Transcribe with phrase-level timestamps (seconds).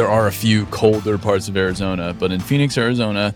[0.00, 3.34] there are a few colder parts of Arizona, but in Phoenix, Arizona,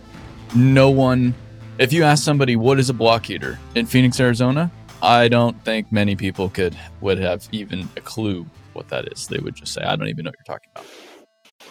[0.57, 1.35] no one.
[1.79, 4.71] If you ask somebody what is a block heater in Phoenix, Arizona,
[5.03, 9.27] I don't think many people could would have even a clue what that is.
[9.27, 10.87] They would just say, "I don't even know what you're talking about."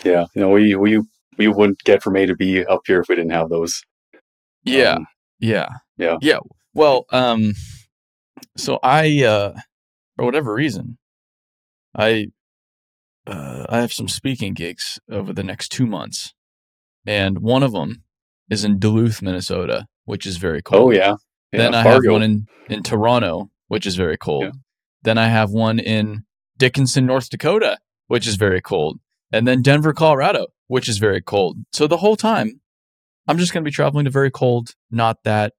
[0.05, 1.01] Yeah, you know, we we
[1.39, 3.81] we wouldn't get from A to B up here if we didn't have those.
[4.63, 5.07] Yeah, Um,
[5.39, 6.17] yeah, Yeah.
[6.21, 6.37] yeah.
[6.75, 7.53] Well, um,
[8.57, 9.53] so I, uh,
[10.17, 10.99] for whatever reason,
[11.95, 12.27] I,
[13.27, 16.33] uh, I have some speaking gigs over the next two months,
[17.05, 18.03] and one of them
[18.49, 20.83] is in Duluth, Minnesota, which is very cold.
[20.83, 21.15] Oh yeah.
[21.51, 24.43] yeah then I have one in in Toronto, which is very cold.
[24.43, 24.51] Yeah.
[25.03, 26.23] Then I have one in
[26.57, 28.99] Dickinson, North Dakota, which is very cold.
[29.31, 31.57] And then Denver, Colorado, which is very cold.
[31.71, 32.61] So the whole time,
[33.27, 35.53] I'm just going to be traveling to very cold, not that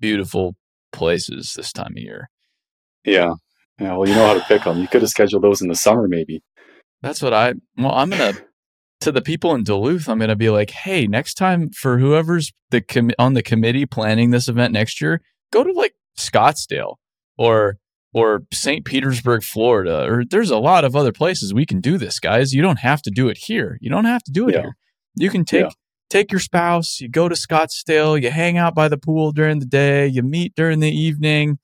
[0.00, 0.56] beautiful
[0.92, 2.30] places this time of year.
[3.04, 3.34] Yeah.
[3.78, 3.96] Yeah.
[3.96, 4.80] Well, you know how to pick them.
[4.80, 6.42] You could have scheduled those in the summer, maybe.
[7.02, 8.44] That's what I, well, I'm going to,
[9.02, 12.52] to the people in Duluth, I'm going to be like, hey, next time for whoever's
[12.70, 15.20] the com- on the committee planning this event next year,
[15.52, 16.96] go to like Scottsdale
[17.36, 17.76] or
[18.14, 18.84] or St.
[18.86, 22.54] Petersburg, Florida, or there's a lot of other places we can do this, guys.
[22.54, 23.78] You don't have to do it here.
[23.82, 24.60] You don't have to do it Yeah.
[24.62, 24.76] here.
[25.14, 25.70] You can take Yeah.
[26.10, 29.66] take your spouse, you go to Scottsdale, you hang out by the pool during the
[29.66, 31.58] day, you meet during the evening.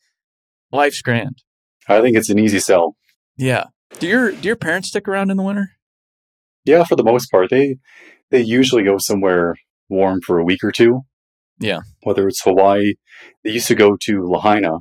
[0.70, 1.42] Life's grand.
[1.88, 2.94] I think it's an easy sell.
[3.36, 3.64] Yeah.
[3.98, 5.72] Do your do your parents stick around in the winter?
[6.64, 7.76] Yeah, for the most part, they
[8.30, 9.56] they usually go somewhere
[9.88, 11.02] warm for a week or two.
[11.58, 11.80] Yeah.
[12.02, 12.94] Whether it's Hawaii,
[13.44, 14.78] they used to go to Lahaina.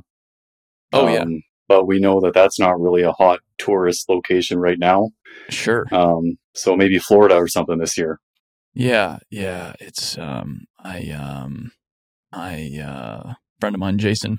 [0.92, 1.20] Oh yeah.
[1.20, 5.10] um, But we know that that's not really a hot tourist location right now.
[5.50, 5.86] Sure.
[5.92, 8.18] Um, so maybe Florida or something this year.
[8.74, 9.74] Yeah, yeah.
[9.80, 11.70] It's um I um
[12.32, 14.38] I uh friend of mine, Jason,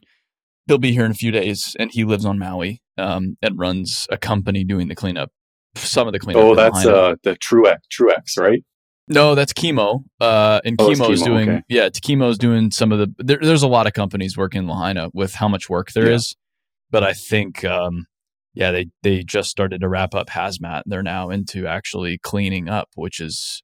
[0.67, 4.07] he'll be here in a few days and he lives on Maui, um, and runs
[4.12, 5.31] a company doing the cleanup.
[5.75, 6.44] Some of the cleanup.
[6.44, 8.63] Oh, that's uh, the Truex, Truex, right?
[9.07, 10.03] no, that's chemo.
[10.19, 11.62] Uh and Oh, Chemo, doing okay.
[11.69, 15.09] yeah, chemo's doing some of the there, there's a lot of companies working in Lahaina
[15.13, 16.41] with how much work there is, Yeah.
[16.91, 18.06] But I think um
[18.56, 20.84] yeah, they they just started to wrap up hazmat.
[20.88, 23.62] They're now into actually cleaning up, which is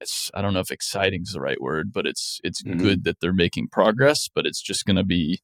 [0.00, 2.78] it's I don't know if exciting is the right word, but it's it's Mhm.
[2.78, 5.40] good that they're making progress, but it's just going to be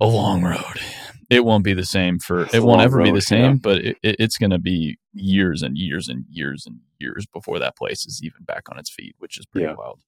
[0.00, 0.80] a long road.
[1.28, 3.58] It won't be the same for It's it won't ever be the same, yeah.
[3.60, 7.58] but it, it, it's going to be years and years and years and years before
[7.58, 9.74] that place is even back on its feet, which is pretty Yeah.
[9.74, 10.00] wild.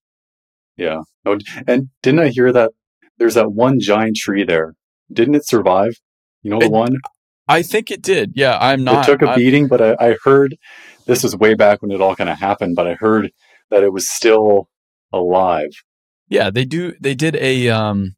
[0.77, 1.01] Yeah.
[1.27, 2.71] Oh, and didn't I hear that
[3.19, 4.75] there's that one giant tree there?
[5.13, 5.95] Didn't it survive?
[6.43, 6.97] You know the It- one?
[7.49, 8.33] I think it did.
[8.37, 10.57] Yeah, I'm not it took a I'm- beating, but I, I heard
[11.07, 13.33] this was way back when it all kind of happened, but I heard
[13.71, 14.69] that it was still
[15.13, 15.71] alive.
[16.29, 16.93] Yeah, they do.
[17.01, 17.71] They did a.
[17.71, 18.15] Um,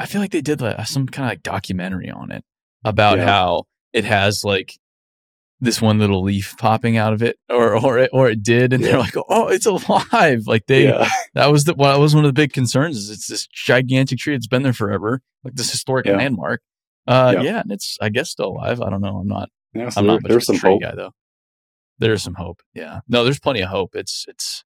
[0.00, 2.44] I feel like they did like some kind of like documentary on it
[2.84, 3.26] about Yeah.
[3.26, 4.78] how it has like
[5.62, 8.82] this one little leaf popping out of it, or or it, or it did, and
[8.82, 10.44] they're like, oh, it's alive.
[10.46, 11.08] Like they yeah.
[11.34, 12.96] that was the well, that was one of the big concerns.
[12.96, 16.16] Is it's this gigantic tree that's been there forever, like this historic Yeah.
[16.16, 16.62] landmark.
[17.06, 17.42] Uh, Yeah.
[17.42, 18.80] yeah, and it's I guess still alive.
[18.80, 19.18] I don't know.
[19.18, 19.50] I'm not.
[19.74, 20.80] yeah so I'm there- not there's some tree hope.
[20.82, 21.12] guy though.
[21.98, 22.62] There's some hope.
[22.72, 23.00] Yeah.
[23.08, 23.94] No, there's plenty of hope.
[23.94, 24.64] It's it's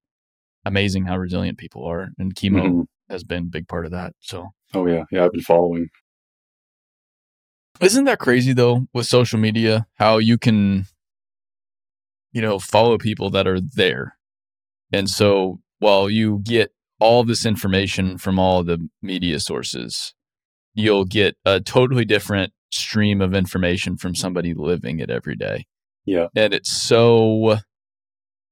[0.63, 2.85] amazing how resilient people are, and chemo Mhm.
[3.09, 4.13] has been a big part of that.
[4.21, 5.25] So Oh yeah, yeah.
[5.25, 5.87] I've been following.
[7.81, 10.85] isn't that crazy though with social media how you can
[12.31, 14.17] you know follow people that are there
[14.93, 16.71] and so while you get
[17.01, 20.13] all this information from all the media sources
[20.73, 25.65] you'll get a totally different stream of information from somebody living it every day
[26.05, 26.27] Yeah.
[26.35, 27.57] and it's so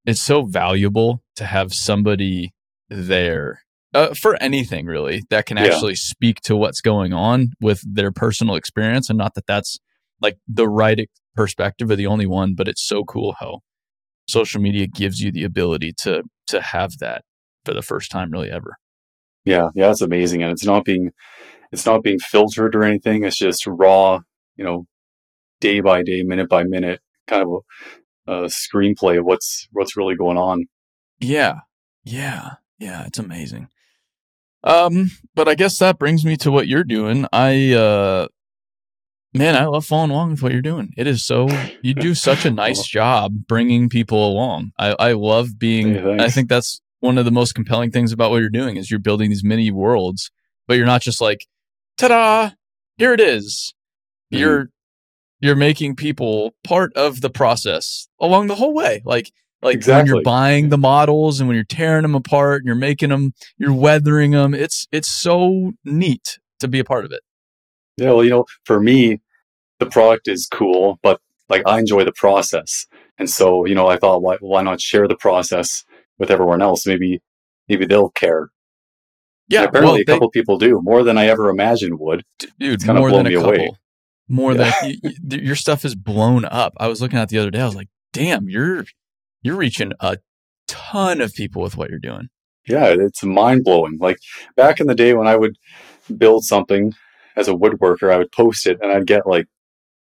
[0.05, 2.53] it's so valuable to have somebody
[2.90, 3.61] there
[3.93, 5.65] uh, for anything really that can Yeah.
[5.65, 9.79] actually speak to what's going on with their personal experience and not that that's
[10.21, 13.59] like the right perspective or the only one but it's so cool how
[14.27, 17.23] social media gives you the ability to to have that
[17.65, 18.78] for the first time really ever
[19.45, 19.91] Yeah, yeah.
[19.91, 21.11] It's amazing, and it's not being
[21.72, 23.23] it's not being filtered or anything.
[23.23, 24.19] It's just raw,
[24.55, 24.85] you know,
[25.59, 27.49] day by day, minute by minute, kind of
[28.28, 30.66] a, a screenplay of what's what's really going on.
[31.19, 31.55] Yeah.
[32.05, 32.51] Yeah.
[32.79, 33.05] Yeah.
[33.07, 33.67] It's amazing.
[34.63, 37.25] Um, but I guess that brings me to what you're doing.
[37.33, 38.27] I, uh,
[39.33, 40.93] man, I love following along with what you're doing.
[40.97, 41.47] It is so,
[41.81, 44.71] you do such a nice job bringing people along.
[44.79, 46.17] I, I love being, Hey.
[46.19, 48.99] I think that's one of the most compelling things about what you're doing is you're
[48.99, 50.31] building these mini worlds,
[50.67, 51.45] but you're not just like,
[51.97, 52.51] ta-da,
[52.97, 53.73] here it is.
[54.33, 54.39] Mhm.
[54.39, 54.69] You're,
[55.41, 59.01] you're making people part of the process along the whole way.
[59.03, 59.31] Like,
[59.63, 63.09] like when you're buying the models and when you're tearing them apart and you're making
[63.09, 64.53] them, you're weathering them.
[64.53, 67.21] It's it's so neat to be a part of it.
[67.97, 69.21] Yeah, well, you know, for me,
[69.79, 71.19] the product is cool, but
[71.49, 72.85] like I enjoy the process.
[73.19, 75.83] And so, you know, I thought, why, why not share the process
[76.17, 76.87] with everyone else?
[76.87, 77.21] Maybe,
[77.69, 78.49] maybe they'll care.
[79.49, 82.23] Yeah, And apparently well, a couple people do more than I ever imagined would.
[82.39, 83.49] they- dude, more blown than a me couple.
[83.51, 83.71] away.
[84.27, 84.73] More Yeah.
[84.81, 84.97] than you,
[85.29, 86.73] you- your stuff is blown up.
[86.77, 87.59] I was looking at it the other day.
[87.61, 88.85] I was like, damn, you're
[89.43, 90.17] you're reaching a
[90.67, 92.29] ton of people with what you're doing.
[92.67, 93.97] Yeah, it's mind blowing.
[93.99, 94.17] Like
[94.55, 95.57] back in the day when I would
[96.17, 96.93] build something
[97.35, 99.47] as a woodworker, I would post it and I'd get like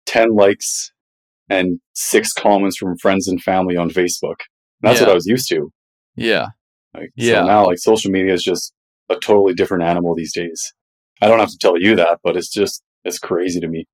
[0.06, 0.91] 10 likes
[1.50, 4.41] and six comments from friends and family on Facebook.
[4.81, 5.71] And that's what I was used to.
[6.15, 6.47] Yeah,
[6.94, 7.42] Like, Yeah.
[7.42, 8.74] So now, like, social media is just
[9.09, 10.74] a totally different animal these days.
[11.21, 13.88] I don't have to tell you that, but it's just, it's crazy to me.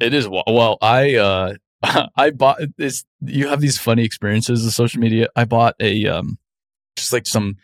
[0.00, 0.28] it is.
[0.28, 1.54] Well, I uh,
[2.16, 3.04] I bought this.
[3.20, 5.28] You have these funny experiences with social media.
[5.36, 6.38] I bought a um,
[6.96, 7.56] just like some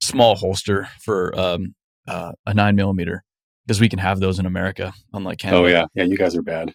[0.00, 1.74] small holster for um,
[2.06, 3.24] uh, a nine millimeter
[3.66, 5.62] because we can have those in America, unlike Canada.
[5.62, 5.84] Oh, yeah.
[5.94, 6.72] Yeah, you guys are bad.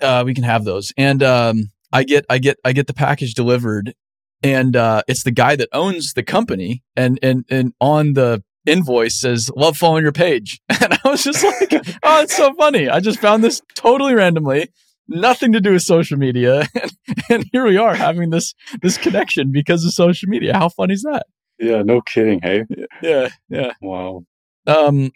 [0.00, 0.92] uh, we can have those.
[0.96, 3.94] And um, I get I get I get the package delivered,
[4.42, 9.20] and uh, it's the guy that owns the company, and and and on the invoice
[9.20, 11.72] says "Love following your page," and I was just like,
[12.02, 14.68] "Oh, it's so funny!" I just found this totally randomly.
[15.08, 16.92] Nothing to do with social media, and,
[17.30, 20.54] and here we are having this this connection because of social media.
[20.54, 21.26] How funny is that?
[21.58, 22.40] Yeah, no kidding.
[22.42, 22.64] Hey,
[23.02, 23.72] Yeah, yeah.
[23.80, 24.24] wow.
[24.66, 25.12] Um,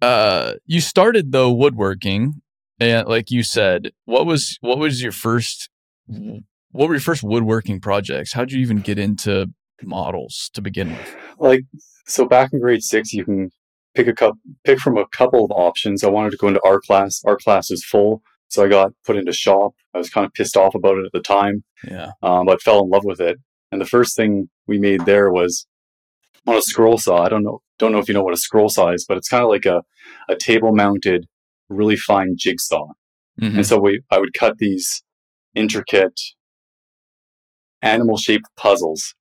[0.00, 2.40] uh, you started though woodworking,
[2.80, 5.68] and like you said, what was what was your first?
[6.06, 8.32] What were your first woodworking projects?
[8.32, 9.46] How'd you even get into
[9.82, 11.16] models to begin with?
[11.38, 11.64] Like,
[12.06, 13.50] so back in grade six, you can
[13.94, 16.04] pick a cup, pick from a couple of options.
[16.04, 17.22] I wanted to go into art class.
[17.24, 18.22] Art class is full.
[18.48, 19.72] So I got put into shop.
[19.94, 21.64] I was kind of pissed off about it at the time.
[21.88, 22.12] Yeah.
[22.22, 23.38] um, but fell in love with it.
[23.70, 25.66] And the first thing we made there was
[26.46, 27.22] on a scroll saw.
[27.24, 29.28] I don't know, don't know if you know what a scroll saw is, but it's
[29.28, 29.82] kind of like a,
[30.28, 31.26] a table mounted,
[31.68, 32.86] really fine jigsaw.
[33.40, 33.56] Mhm.
[33.56, 35.02] And so we, I would cut these
[35.54, 36.18] intricate
[37.82, 39.14] animal shaped puzzles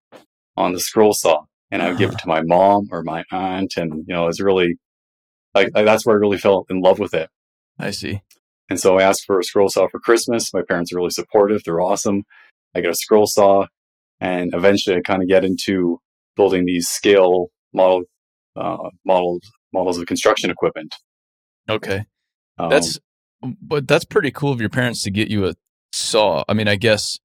[0.56, 3.76] on the scroll saw and I would give it to my mom or my aunt.
[3.78, 4.78] And, you know, it was really
[5.54, 7.30] like, I- that's where I really fell in love with it.
[7.78, 8.22] I see.
[8.70, 10.54] And so I asked for a scroll saw for Christmas.
[10.54, 11.64] My parents are really supportive.
[11.64, 12.24] They're awesome.
[12.76, 13.68] I got a scroll saw
[14.20, 16.00] and eventually I kind of get into
[16.36, 18.04] building these scale model,
[18.56, 19.42] uh, models,
[19.74, 20.96] models of construction equipment.
[21.70, 22.06] Okay.
[22.58, 23.00] Um, That's
[23.62, 25.54] but that's pretty cool of your parents to get you a
[25.92, 26.44] saw.
[26.50, 27.20] I mean, I guess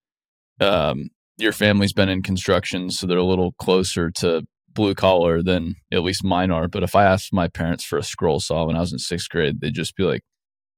[0.60, 1.08] um,
[1.38, 4.42] your family's been in construction, so they're a little closer to
[4.74, 6.68] blue collar than at least mine are.
[6.68, 9.28] But if I asked my parents for a scroll saw when I was in sixth
[9.30, 10.22] grade, they'd just be like,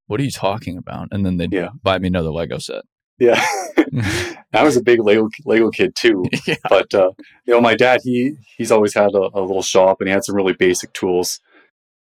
[0.07, 1.69] "What are you talking about?" And then they'd Yeah.
[1.83, 2.83] buy me another Lego set.
[3.19, 3.45] yeah.
[4.53, 6.25] I was a big Lego, Lego kid too.
[6.47, 6.55] yeah.
[6.69, 7.11] but uh,
[7.47, 10.25] you know, my dad he he's always had a, a little shop, and he had
[10.25, 11.41] some really basic tools.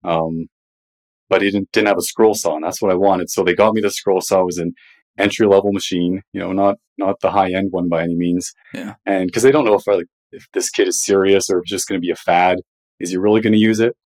[0.02, 0.46] Um,
[1.28, 3.30] but he didn't didn't have a scroll saw, and that's what I wanted.
[3.30, 4.40] So they got me the scroll saw.
[4.42, 4.74] It was an
[5.18, 8.52] entry level machine, you know, not not the high end one by any means.
[8.72, 8.94] Yeah.
[9.06, 11.62] And because they don't know if I, like if this kid is serious or if
[11.62, 12.58] it's just going to be a fad.
[13.00, 13.96] Is he really going to use it?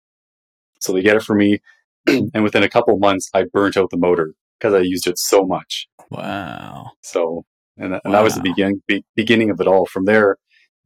[0.81, 1.61] So they get it for me,
[2.35, 5.45] and within a couple months, I burnt out the motor because I used it so
[5.45, 5.87] much.
[6.11, 6.93] Wow.
[7.03, 7.45] So,
[7.77, 8.45] and, that- and that was the Wow.
[8.55, 9.87] begin, be, beginning of it all.
[9.87, 10.37] From there,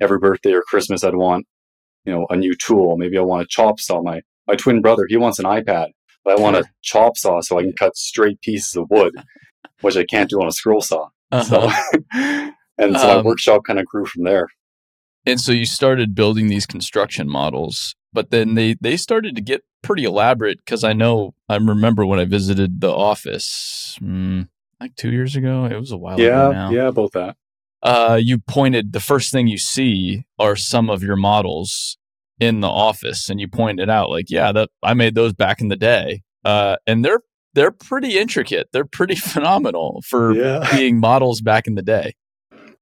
[0.01, 1.47] every birthday or Christmas, I'd want,
[2.05, 2.97] you know, a new tool.
[2.97, 4.03] Maybe I want a chop saw.
[4.03, 5.89] My, my twin brother, he wants an iPad,
[6.25, 9.15] but I want a chop saw so I can cut straight pieces of wood,
[9.81, 11.09] which I can't do on a scroll saw.
[11.31, 11.45] Uh-huh.
[11.45, 11.71] So,
[12.79, 14.49] and so my Um, workshop kind of grew from there.
[15.25, 19.63] and so you started building these construction models but then they they started to get
[19.83, 24.47] pretty elaborate because i know i remember when i visited the office mm,
[24.81, 27.37] like two years ago it was a while ago Yeah, yeah, about that.
[27.83, 31.97] uh, you pointed the first thing you see are some of your models
[32.39, 35.69] in the office and you pointed out like yeah that i made those back in
[35.69, 37.21] the day uh, and they're
[37.55, 40.67] they're pretty intricate they're pretty phenomenal for Yeah.
[40.77, 42.15] being models back in the day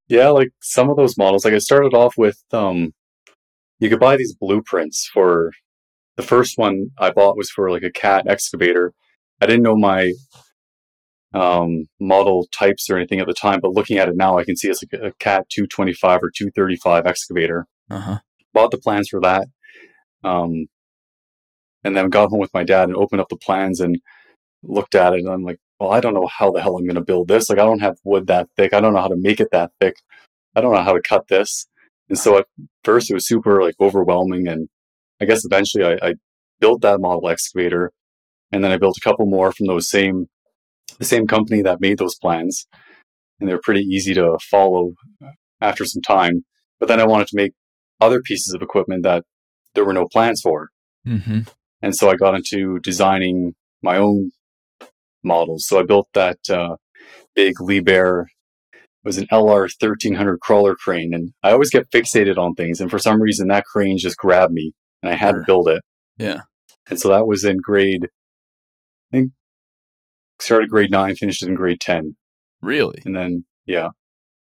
[0.09, 1.45] Yeah, like some of those models.
[1.45, 2.93] Like I started off with um
[3.81, 5.53] you could buy these blueprints for
[6.17, 8.93] the first one I bought was for like a cat excavator.
[9.41, 10.13] I didn't know my
[11.33, 14.57] um model types or anything at the time, but looking at it now I can
[14.57, 17.67] see it's like a cat 225 or 235 excavator.
[17.91, 18.19] uh-huh
[18.53, 19.47] Bought the plans for that.
[20.25, 20.67] Um
[21.85, 23.99] and then got home with my dad and opened up the plans and
[24.63, 26.97] looked at it and I'm like, well, I don't know how the hell I'm going
[26.97, 27.49] to build this.
[27.49, 28.75] Like, I don't have wood that thick.
[28.75, 29.97] I don't know how to make it that thick.
[30.55, 31.67] I don't know how to cut this.
[32.11, 32.47] And so at
[32.85, 34.47] first it was super like overwhelming.
[34.49, 34.69] And
[35.21, 36.15] I guess eventually I, I
[36.61, 37.93] built that model excavator
[38.53, 40.27] and then I built a couple more from those same,
[40.99, 42.67] the same company that made those plans.
[43.39, 44.93] And they're pretty easy to follow
[45.61, 46.45] after some time.
[46.79, 47.53] But then I wanted to make
[48.01, 49.25] other pieces of equipment that
[49.75, 50.69] there were no plans for.
[51.07, 51.41] mm-hmm.
[51.83, 54.33] And so I got into designing my own
[55.23, 55.67] models.
[55.67, 56.77] So I built that uh,
[57.35, 58.27] big Liebherr
[59.05, 61.15] was an LR 1300 crawler crane.
[61.15, 62.81] And I always get fixated on things.
[62.81, 65.39] And for some reason, that crane just grabbed me and I had Sure.
[65.41, 65.83] to build it.
[66.19, 66.41] Yeah.
[66.89, 68.09] And so that was in grade,
[69.13, 69.31] I think,
[70.39, 72.17] started grade nine, finished in grade 10.
[72.63, 73.01] Really?
[73.07, 73.89] And then, yeah,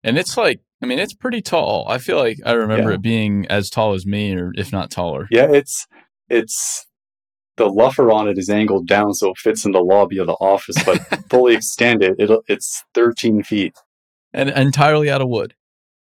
[0.03, 1.85] And it's like, I mean, it's pretty tall.
[1.89, 2.95] I feel like I remember Yeah.
[2.95, 5.27] it being as tall as me, or if not taller.
[5.29, 5.85] yeah, it's,
[6.29, 6.85] it's,
[7.57, 10.33] the luffer on it is angled down so it fits in the lobby of the
[10.33, 10.97] office, but
[11.29, 13.73] fully extended, it'll, it's 13 feet
[14.33, 15.55] And entirely out of wood.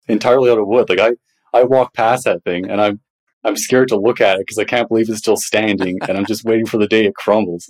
[0.08, 0.90] entirely out of wood.
[0.90, 1.12] Like I,
[1.58, 3.00] I walk past that thing and I'm,
[3.44, 6.26] I'm scared to look at it because I can't believe it's still standing and I'm
[6.26, 7.70] just waiting for the day it crumbles.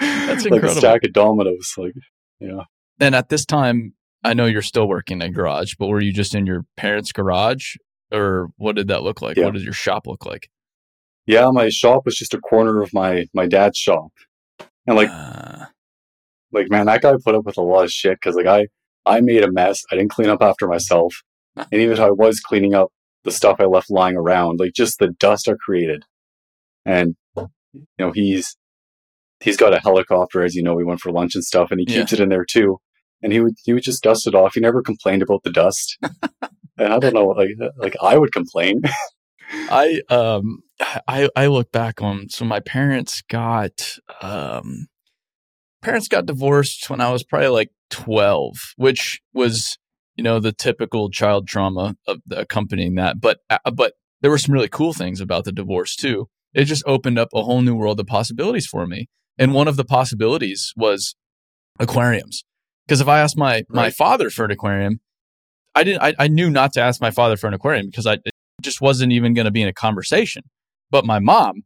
[0.00, 1.74] That's like a stack of dominoes.
[1.76, 1.94] Like,
[2.40, 2.64] yeah.
[3.00, 3.94] And at this time,
[4.24, 7.12] I know you're still working in a garage, but were you just in your parents'
[7.12, 7.76] garage,
[8.12, 9.36] or what did that look like?
[9.36, 9.44] Yeah.
[9.44, 10.50] What did your shop look like?
[11.26, 14.10] Yeah, my shop was just a corner of my my dad's shop,
[14.86, 15.66] and like Uh,
[16.52, 18.66] like man, that guy put up with a lot of shit because like I
[19.08, 19.82] I made a mess.
[19.90, 21.14] I didn't clean up after myself,
[21.56, 22.88] and even if I was cleaning up
[23.24, 26.04] the stuff I left lying around, like just the dust I created,
[26.84, 27.48] and you
[27.98, 28.56] know he's
[29.40, 30.74] he's got a helicopter, as you know.
[30.74, 32.00] We went for lunch and stuff, and he Yeah.
[32.00, 32.78] keeps it in there too.
[33.22, 34.54] And he would he would just dust it off.
[34.54, 35.98] He never complained about the dust.
[36.78, 38.82] and I don't know, like like I would complain.
[39.70, 40.60] I um
[41.08, 44.86] I I look back on so my parents got um
[45.82, 49.78] parents got divorced when I was probably like 12, which was
[50.16, 53.20] you know the typical child trauma of accompanying that.
[53.20, 56.28] But uh, but there were some really cool things about the divorce too.
[56.54, 59.08] It just opened up a whole new world of possibilities for me.
[59.38, 61.14] And one of the possibilities was
[61.78, 62.44] aquariums.
[62.86, 63.94] Because if I asked my my Right.
[63.94, 65.00] father for an aquarium,
[65.74, 68.14] I didn't I, I knew not to ask my father for an aquarium because I
[68.14, 70.42] it just wasn't even going to be in a conversation.
[70.90, 71.62] But my mom,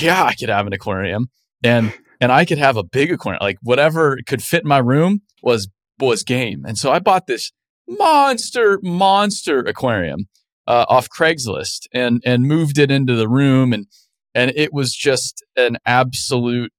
[0.00, 1.28] yeah, I could have an aquarium
[1.62, 3.38] and and I could have a big aquarium.
[3.40, 5.68] Like whatever could fit in my room was
[5.98, 6.64] was game.
[6.66, 7.52] And so I bought this
[7.88, 10.26] monster monster aquarium
[10.66, 13.86] uh, off Craigslist and and moved it into the room and
[14.34, 16.72] and it was just an absolute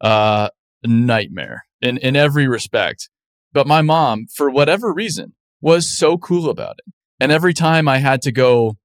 [0.00, 0.48] uh,
[0.84, 3.08] nightmare in in every respect.
[3.52, 6.92] But my mom, for whatever reason, was so cool about it.
[7.20, 8.76] And every time I had to go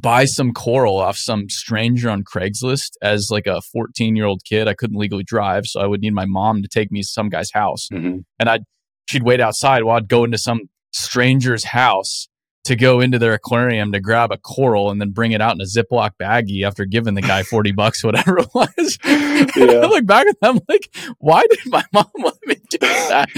[0.00, 4.68] buy some coral off some stranger on Craigslist as like a 14 year old kid,
[4.68, 7.28] I couldn't legally drive, so I would need my mom to take me to some
[7.28, 8.64] guy's house hmm and I'd
[9.08, 12.28] she'd wait outside while I'd go into some stranger's house
[12.64, 15.60] to go into their aquarium to grab a coral and then bring it out in
[15.60, 18.98] a Ziploc baggie after giving the guy 40 bucks, whatever it was.
[19.56, 19.64] Yeah.
[19.66, 23.28] I look back at them like, why did my mom let me do that?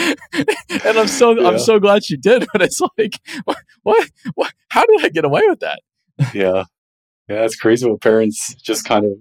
[0.84, 1.48] and I'm so Yeah.
[1.48, 5.24] I'm so glad she did, but it's like, what, what, what how did I get
[5.24, 5.80] away with that?
[6.34, 6.64] Yeah.
[7.28, 9.12] Yeah, it's crazy what parents just kind of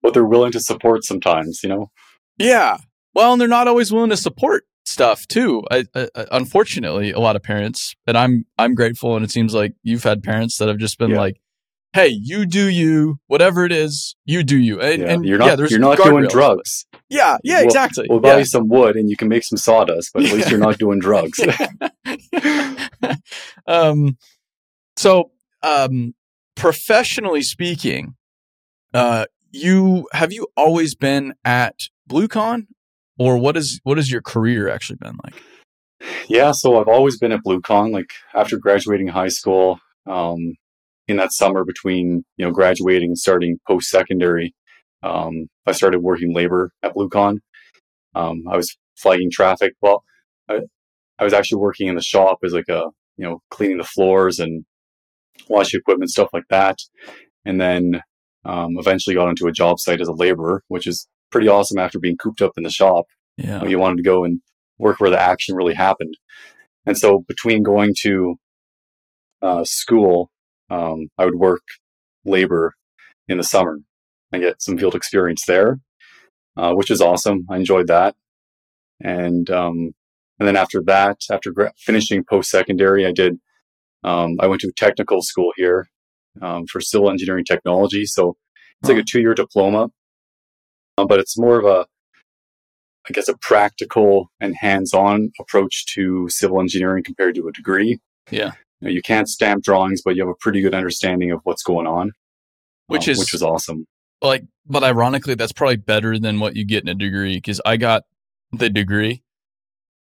[0.00, 1.90] what they're willing to support sometimes, you know?
[2.38, 2.78] Yeah.
[3.14, 5.62] Well, and they're not always willing to support stuff too.
[5.70, 9.54] I, I, I- unfortunately, a lot of parents, and I'm I'm grateful, and it seems
[9.54, 11.18] like you've had parents that have just been Yeah.
[11.20, 11.40] like,
[11.92, 15.08] "Hey, you do you, whatever it is, you do you." And, Yeah.
[15.12, 16.86] and you're not there's you're not doing guardrails, drugs.
[16.92, 18.06] but- Yeah, yeah, We'll- exactly.
[18.10, 18.38] We'll buy yeah.
[18.38, 20.98] you some wood and you can make some sawdust, but at least you're not doing
[20.98, 21.40] drugs.
[23.66, 24.16] um,
[24.96, 25.30] so,
[25.62, 26.14] um,
[26.56, 28.16] professionally speaking,
[28.92, 32.66] uh, you have you always been at BlueCon,
[33.18, 35.34] or what is what has your career actually been like?
[36.28, 37.92] yeah, so I've always been at BlueCon.
[37.92, 40.54] Like after graduating high school, um,
[41.08, 44.54] in that summer between you know graduating and starting post secondary,
[45.02, 47.38] um, I started working labor at BlueCon.
[48.14, 49.74] Um, I was flagging traffic.
[49.80, 50.04] Well,
[50.48, 50.60] I,
[51.18, 52.86] I was actually working in the shop as like a
[53.16, 54.64] you know cleaning the floors and
[55.48, 56.78] washing equipment stuff like that,
[57.44, 58.02] and then
[58.44, 61.98] um, eventually got onto a job site as a laborer, which is pretty awesome after
[61.98, 64.40] being cooped up in the shop Yeah, you wanted to go and
[64.78, 66.16] work where the action really happened.
[66.84, 68.36] And so between going to
[69.42, 70.30] uh, school,
[70.70, 71.62] um, I would work
[72.24, 72.74] labor
[73.28, 73.78] in the summer
[74.32, 75.80] and get some field experience there,
[76.56, 77.46] uh, which is awesome.
[77.50, 78.14] I enjoyed that.
[79.00, 79.94] And um,
[80.38, 83.38] and then after that, after gra- finishing post secondary, I did.
[84.06, 85.88] Um, I went to technical school here
[86.40, 88.06] um, for civil engineering technology.
[88.06, 88.36] So
[88.80, 89.88] it's like a two year diploma,
[90.96, 91.86] uh, but it's more of a
[93.08, 98.00] I guess, a practical and hands-on approach to civil engineering compared to a degree.
[98.30, 98.52] Yeah.
[98.80, 101.62] You, know, you can't stamp drawings, but you have a pretty good understanding of what's
[101.62, 102.12] going on,
[102.88, 103.86] which um, is which was awesome.
[104.20, 107.76] like, but ironically, that's probably better than what you get in a degree because I
[107.76, 108.02] got
[108.52, 109.22] the degree.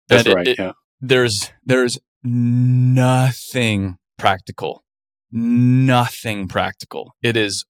[0.08, 0.48] That's right.
[0.48, 4.84] it- yeah, there's there's nothing practical
[5.32, 7.66] nothing practical it is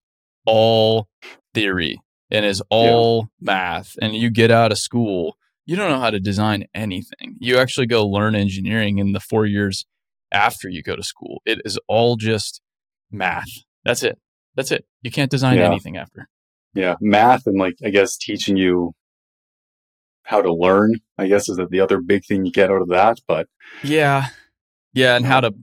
[0.46, 1.08] all
[1.54, 6.10] theory and is all math and you get out of school you don't know how
[6.10, 7.38] to design anything.
[7.40, 9.86] You actually go learn engineering in the four years
[10.30, 11.42] after you go to school.
[11.46, 12.60] It is all just
[13.10, 13.48] math.
[13.86, 14.20] That's it.
[14.56, 14.84] That's it.
[15.04, 15.68] You can't design Yeah.
[15.68, 16.28] anything after.
[16.74, 18.92] Yeah, math and like I guess teaching you
[20.24, 20.96] how to learn.
[21.18, 23.20] I guess is the other big thing you get out of that.
[23.26, 23.48] But
[23.84, 24.32] Yeah.
[24.94, 25.54] Yeah, and how to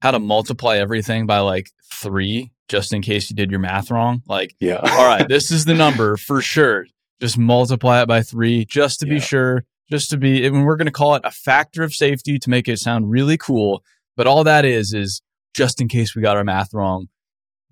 [0.00, 4.22] how to multiply everything by like 3 just in case you did your math wrong.
[4.26, 6.86] Like, yeah, all right, this is the number for sure.
[7.20, 10.86] Just multiply it by 3 just to be sure, just to be and we're going
[10.86, 13.82] to call it a factor of safety to make it sound really cool,
[14.16, 15.22] but all that is is
[15.54, 17.08] just in case we got our math wrong,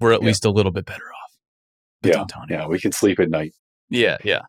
[0.00, 0.26] we're at Yeah.
[0.28, 1.32] least a little bit better off.
[2.02, 2.66] Yeah, yeah.
[2.66, 3.54] We can sleep at night,
[3.90, 4.42] Yeah, yeah.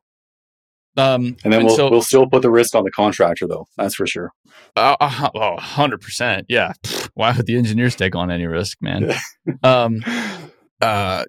[0.98, 3.68] Um, and then we'll so, we'll still put the risk on the contractor, though.
[3.78, 4.32] That's for sure.
[4.76, 6.46] Uh, uh, oh, 100%.
[6.50, 6.74] Yeah.
[7.14, 9.14] Why would the engineers take on any risk, man?
[9.64, 10.04] um,
[10.82, 11.26] uh,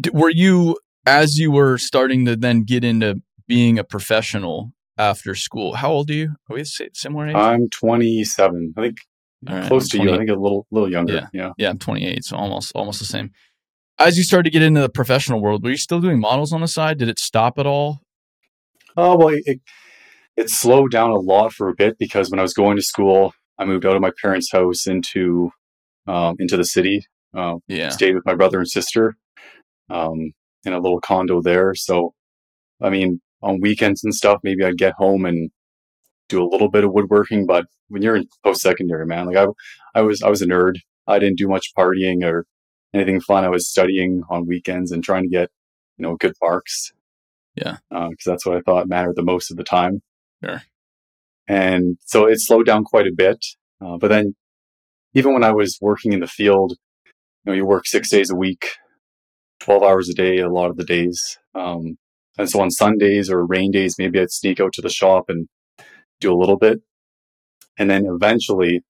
[0.00, 5.34] d- were you, as you were starting to then get into being a professional after
[5.34, 6.34] school, how old are you?
[6.50, 7.36] Are we similar age?
[7.36, 8.74] I'm 27.
[8.76, 8.96] I think
[9.48, 10.12] right, close to you.
[10.12, 11.28] I think a little little younger.
[11.32, 11.52] Yeah.
[11.56, 13.30] yeah, I'm 28, so almost almost the same.
[13.98, 16.60] As you started to get into the professional world, were you still doing models on
[16.60, 16.98] the side?
[16.98, 18.00] Did it stop at all?
[18.98, 19.60] Oh well, it,
[20.36, 23.32] it slowed down a lot for a bit because when I was going to school,
[23.58, 25.50] I moved out of my parents' house into
[26.06, 27.04] um, into the city.
[27.34, 27.90] Uh, Yeah.
[27.90, 29.16] Stayed with my brother and sister
[29.90, 30.32] um,
[30.64, 31.74] in a little condo there.
[31.74, 32.14] So,
[32.80, 35.50] I mean, on weekends and stuff, maybe I'd get home and
[36.28, 37.46] do a little bit of woodworking.
[37.46, 39.46] But when you're in post secondary, man, like I,
[39.94, 40.76] I was I was a nerd.
[41.06, 42.46] I didn't do much partying or
[42.94, 43.44] anything fun.
[43.44, 45.50] I was studying on weekends and trying to get
[45.98, 46.92] you know good marks
[47.56, 47.76] Yeah.
[47.90, 50.02] because that's what I thought mattered the most at the time.
[50.44, 50.62] Sure.
[51.48, 53.44] And so it slowed down quite a bit.
[53.80, 54.34] Uh, but then,
[55.14, 56.74] even when I was working in the field,
[57.06, 57.12] you
[57.44, 58.66] know, you work six days a week,
[59.60, 61.38] twelve hours a day, a lot of the days.
[61.54, 61.96] Um,
[62.38, 65.48] and so on Sundays or rain days, maybe I'd sneak out to the shop and
[66.20, 66.80] do a little bit.
[67.78, 68.82] And then eventually,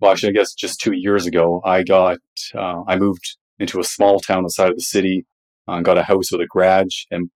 [0.00, 2.18] well, actually, I guess just two years ago, I got
[2.54, 5.26] uh, I moved into a small town outside of the city,
[5.66, 7.30] uh, got a house with a garage, and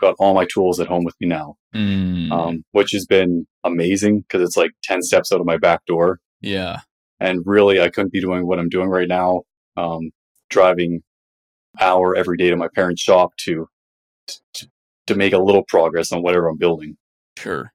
[0.00, 4.20] got all my tools at home with me now, Mm, um, which has been amazing
[4.20, 6.20] because it's like 10 steps out of my back door.
[6.40, 6.80] yeah.
[7.22, 9.42] And really, I couldn't be doing what I'm doing right now,
[9.76, 10.10] um,
[10.48, 11.02] driving
[11.78, 13.66] hour every day to my parents' shop to,
[14.54, 14.66] to
[15.06, 16.96] to make a little progress on whatever I'm building.
[17.38, 17.72] Sure.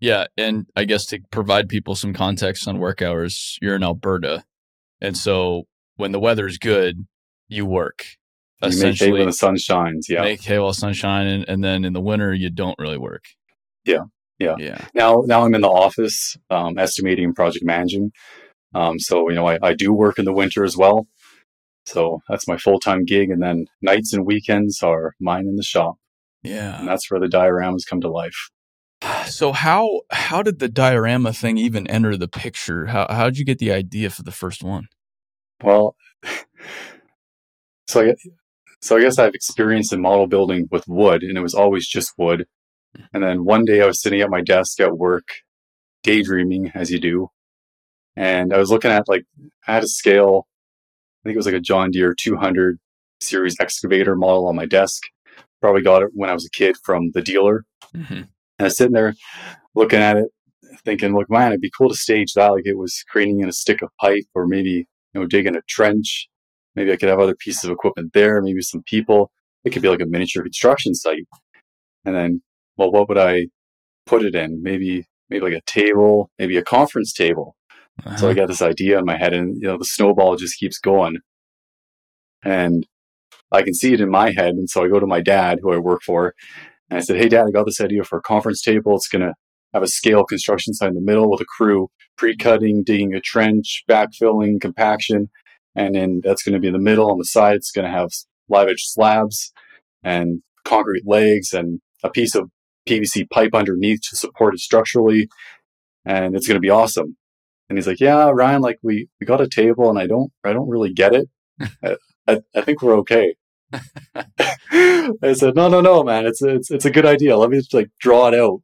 [0.00, 4.44] Yeah, and I guess to provide people some context on work hours, you're in Alberta,
[5.02, 5.64] and so
[5.96, 7.06] when the weather's good,
[7.48, 8.04] you work.
[8.62, 10.08] You make hay Essentially, when the sun shines.
[10.08, 10.22] Yeah.
[10.22, 13.24] make hay while sunshine, and, and then in the winter you don't really work.
[13.84, 14.04] Yeah,
[14.38, 14.56] yeah.
[14.58, 18.10] yeah, now now I'm in the office, um, estimating and project managing.
[18.74, 21.06] Um, so you know, I, I do work in the winter as well.
[21.86, 25.62] So that's my full time gig, and then nights and weekends are mine in the
[25.62, 25.96] shop,
[26.44, 26.82] and yeah.
[26.84, 28.50] that's where the dioramas come to life.
[29.28, 32.86] So how how did the diorama thing even enter the picture?
[32.86, 34.88] How how did you get the idea for the first one?
[35.62, 35.94] Well,
[37.86, 38.14] so I
[38.80, 42.12] so I guess I've experienced in model building with wood, and it was always just
[42.18, 42.46] wood.
[43.12, 45.28] And then one day I was sitting at my desk at work,
[46.02, 47.28] daydreaming as you do,
[48.16, 49.24] and I was looking at like
[49.66, 50.46] I had a scale.
[51.24, 52.78] I think it was like a John Deere 200
[53.20, 55.02] series excavator model on my desk.
[55.60, 57.64] Probably got it when I was a kid from the dealer.
[57.94, 58.10] Mhm.
[58.10, 58.28] And
[58.60, 59.14] I was sitting there
[59.74, 60.26] looking at it,
[60.84, 62.48] thinking, look, man, it'd be cool to stage that.
[62.52, 65.62] Like it was creating in a stick of pipe or maybe, you know, digging a
[65.68, 66.28] trench.
[66.74, 69.30] Maybe I could have other pieces of equipment there, maybe some people.
[69.64, 71.26] It could be like a miniature construction site.
[72.04, 72.42] And then,
[72.76, 73.48] well, what would I
[74.06, 74.62] put it in?
[74.62, 77.56] Maybe, maybe like a table, maybe a conference table.
[78.04, 78.28] So Uh-huh.
[78.28, 81.16] I got this idea in my head and, you know, the snowball just keeps going.
[82.44, 82.86] And
[83.50, 84.54] I can see it in my head.
[84.54, 86.34] And so I go to my dad, who I work for,
[86.90, 88.94] and I said, Hey, dad, I got this idea for a conference table.
[88.96, 89.34] It's going to
[89.74, 93.20] have a scale construction site in the middle with a crew pre cutting, digging a
[93.20, 95.28] trench, backfilling, compaction.
[95.74, 97.10] And then that's going to be in the middle.
[97.10, 98.10] On the side, it's going to have
[98.48, 99.52] live edge slabs
[100.02, 102.50] and concrete legs and a piece of
[102.88, 105.28] PVC pipe underneath to support it structurally.
[106.04, 107.16] And it's going to be awesome.
[107.68, 110.52] And he's like, yeah, Ryan, like we, we got a table and I don't, I
[110.52, 111.28] don't really get it.
[111.84, 113.34] I, I, I think we're okay.
[113.72, 117.36] I said, no, no, no, man, it's, it's, it's a good idea.
[117.36, 118.60] Let me just like draw it out.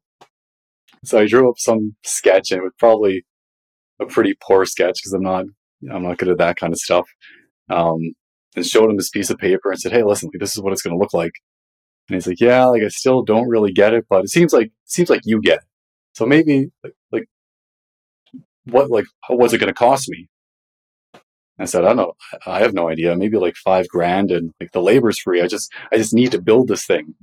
[1.04, 3.24] So I drew up some sketch and it was probably
[4.00, 5.44] a pretty poor sketch because I'm not,
[5.92, 7.08] I'm not good at that kind of stuff.
[7.70, 8.14] Um,
[8.56, 10.72] and showed him this piece of paper and said, Hey, listen, like, this is what
[10.72, 11.32] it's going to look like.
[12.08, 14.70] And he's like, yeah, like I still don't really get it, but it seems like,
[14.84, 15.64] seems like you get it.
[16.14, 17.24] So maybe like, like
[18.64, 20.28] what, like, how was it going to cost me?
[21.58, 22.12] I said, I don't know.
[22.46, 23.16] I have no idea.
[23.16, 25.40] Maybe like five grand and like the labor's free.
[25.40, 27.14] I just, I just need to build this thing.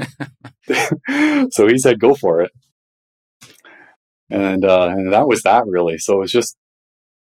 [1.51, 2.51] so he said, go for it.
[4.29, 5.97] and uh, and that was that really.
[5.97, 6.57] So it was just,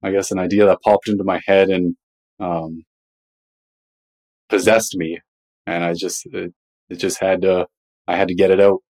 [0.05, 1.97] I guess, an idea that popped into my head and
[2.39, 2.83] um,
[4.49, 5.21] possessed me,
[5.67, 6.53] and I just it,
[6.89, 7.67] it just had to
[8.07, 8.81] I had to get it out.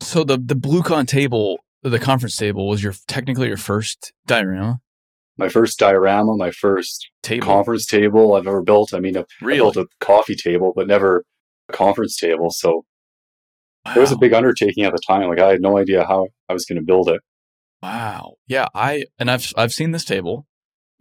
[0.00, 4.80] So the the BlueCon table, the conference table, was your technically your first diorama
[5.38, 7.46] My first diorama, my first table.
[7.46, 8.92] conference table I've ever built.
[8.92, 11.24] I mean, I I built a coffee table, but never
[11.68, 12.50] a conference table.
[12.50, 12.84] So
[13.94, 15.28] it was a big undertaking at the time.
[15.28, 17.20] Like I had no idea how I was going to build it.
[17.82, 18.34] Wow.
[18.46, 20.46] Yeah, I and I've I've seen this table,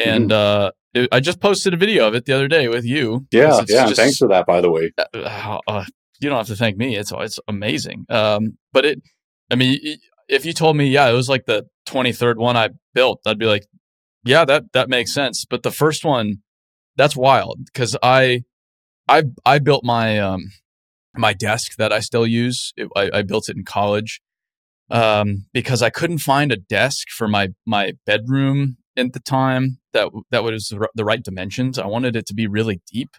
[0.05, 3.25] and uh, it, I just posted a video of it the other day with you.
[3.31, 3.87] Yeah, yeah.
[3.87, 4.91] Just- thanks for that, by the way.
[5.13, 5.85] uh, uh,
[6.19, 6.95] you don't have to thank me.
[6.95, 8.05] It's it's amazing.
[8.09, 9.01] Um, but it,
[9.51, 9.79] I mean,
[10.29, 13.39] if you told me, yeah, it was like the twenty third one I built, I'd
[13.39, 13.65] be like,
[14.23, 15.45] yeah, that that makes sense.
[15.49, 16.37] But the first one,
[16.95, 18.43] that's wild because I,
[19.07, 20.51] I I built my um
[21.15, 22.73] my desk that I still use.
[22.77, 24.21] It, I, I built it in college
[24.89, 30.09] um, because I couldn't find a desk for my my bedroom at the time that
[30.31, 31.77] that was the right dimensions.
[31.79, 33.09] I wanted it to be really deep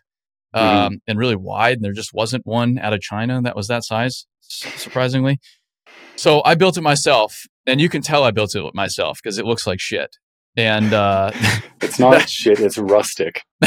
[0.53, 0.63] um,
[0.95, 0.97] Mhm.
[1.09, 4.27] and really wide, and there just wasn't one out of China that was that size,
[4.41, 5.39] surprisingly.
[6.17, 9.45] So I built it myself, and you can tell I built it myself because it
[9.45, 10.17] looks like shit.
[10.57, 11.33] And uh,
[11.83, 12.61] It's not shit.
[12.61, 13.43] It's rustic.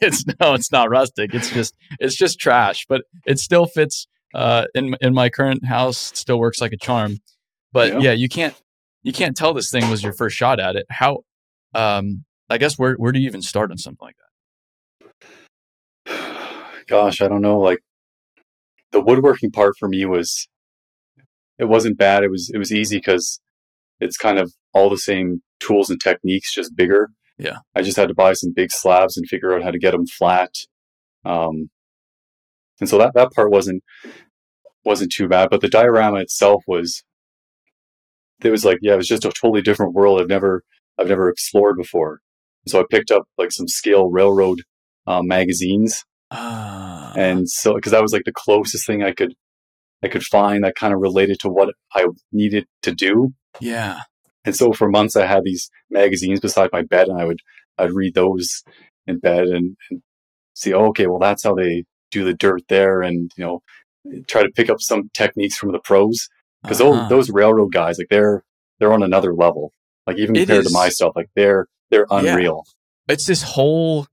[0.00, 1.32] it's no, it's not rustic.
[1.34, 6.10] It's just it's just trash, but it still fits uh, in in my current house.
[6.12, 7.18] It still works like a charm.
[7.72, 7.98] But Yeah.
[8.00, 8.54] yeah, you can't
[9.02, 10.84] you can't tell this thing was your first shot at it.
[10.90, 11.20] How?
[11.76, 14.16] Um, I guess where where do you even start on something like
[16.06, 16.84] that?
[16.88, 17.58] Gosh, I don't know.
[17.58, 17.80] Like
[18.92, 20.48] the woodworking part for me was,
[21.58, 22.24] it wasn't bad.
[22.24, 23.40] It was it was easy because
[24.00, 27.10] it's kind of all the same tools and techniques, just bigger.
[27.38, 27.58] Yeah.
[27.74, 30.06] I just had to buy some big slabs and figure out how to get them
[30.06, 30.54] flat.
[31.26, 31.68] Um,
[32.80, 33.82] and so that that part wasn't
[34.84, 35.50] wasn't too bad.
[35.50, 37.02] But the diorama itself was,
[38.42, 40.20] it was like yeah, it was just a totally different world.
[40.20, 40.62] I've never
[40.98, 42.20] I've never explored before.
[42.66, 44.62] So I picked up like some scale railroad
[45.06, 49.34] um, magazines Ah, and so because that was like the closest thing I could
[50.02, 53.32] I could find that kind of related to what I needed to do.
[53.60, 54.00] yeah,
[54.44, 57.40] And so for months I had these magazines beside my bed, and I would
[57.78, 58.64] I'd read those
[59.06, 60.02] in bed and, and
[60.54, 63.60] see, oh, okay, well that's how they do the dirt there, and you know
[64.28, 66.28] try to pick up some techniques from the pros
[66.62, 67.08] because uh-huh.
[67.08, 68.42] those those railroad guys like they're
[68.80, 69.72] they're on another level.
[70.06, 72.18] Like even compared is- to my stuff, like they're they're Yeah.
[72.34, 72.64] unreal.
[73.08, 74.06] it's this whole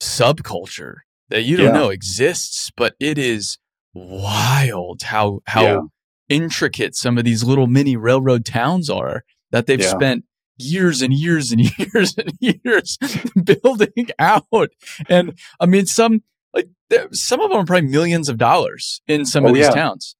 [0.00, 0.96] subculture
[1.28, 1.72] that you don't Yeah.
[1.80, 3.58] know exists, but it is
[3.94, 5.80] wild how how Yeah.
[6.28, 9.90] intricate some of these little mini railroad towns are that they've Yeah.
[9.90, 10.24] spent
[10.58, 12.98] years and years and years and years
[13.44, 14.70] building out.
[15.08, 16.22] And I mean, some
[16.54, 19.64] like there- some of them are probably millions of dollars in some Oh, of these
[19.66, 19.70] yeah.
[19.74, 20.16] towns.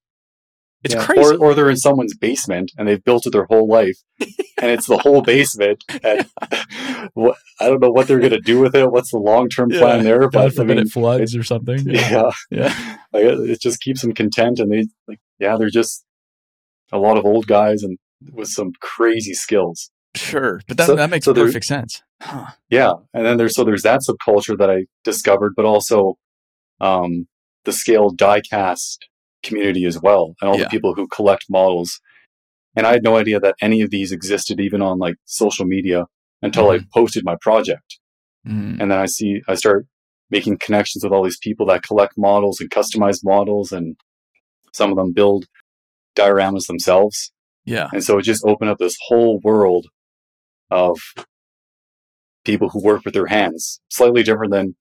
[0.82, 1.04] It's Yeah.
[1.04, 1.20] crazy.
[1.36, 4.86] Or, or they're in someone's basement and they've built it their whole life, and it's
[4.86, 5.84] the whole basement.
[6.02, 6.26] And
[7.14, 8.90] what, I don't know what they're going to do with it.
[8.90, 9.80] What's the long term Yeah.
[9.80, 10.28] plan there?
[10.30, 11.80] But I mean, it floods or something.
[11.88, 12.96] yeah, Yeah.
[13.12, 14.58] like, it just keeps them content.
[14.58, 16.04] And they like, yeah, they're just
[16.92, 17.98] a lot of old guys and
[18.32, 19.90] with some crazy skills.
[20.16, 20.60] Sure.
[20.66, 22.02] But that, So- that makes so perfect sense.
[22.22, 22.46] Huh.
[22.68, 26.16] Yeah, and then there's so there's that subculture that I discovered, but also
[26.80, 27.28] um,
[27.64, 28.96] the scale diecast
[29.42, 30.64] community as well, and all Yeah.
[30.64, 32.00] the people who collect models.
[32.76, 36.06] And I had no idea that any of these existed even on like social media
[36.42, 37.98] until I posted my project.
[38.46, 38.80] Mm.
[38.80, 39.86] And then I see I start
[40.30, 43.96] making connections with all these people that collect models and customize models, and
[44.72, 45.46] some of them build
[46.16, 47.32] dioramas themselves.
[47.64, 47.88] Yeah.
[47.92, 49.86] And so it just opened up this whole world
[50.70, 50.98] of
[52.44, 54.76] people who work with their hands, slightly different than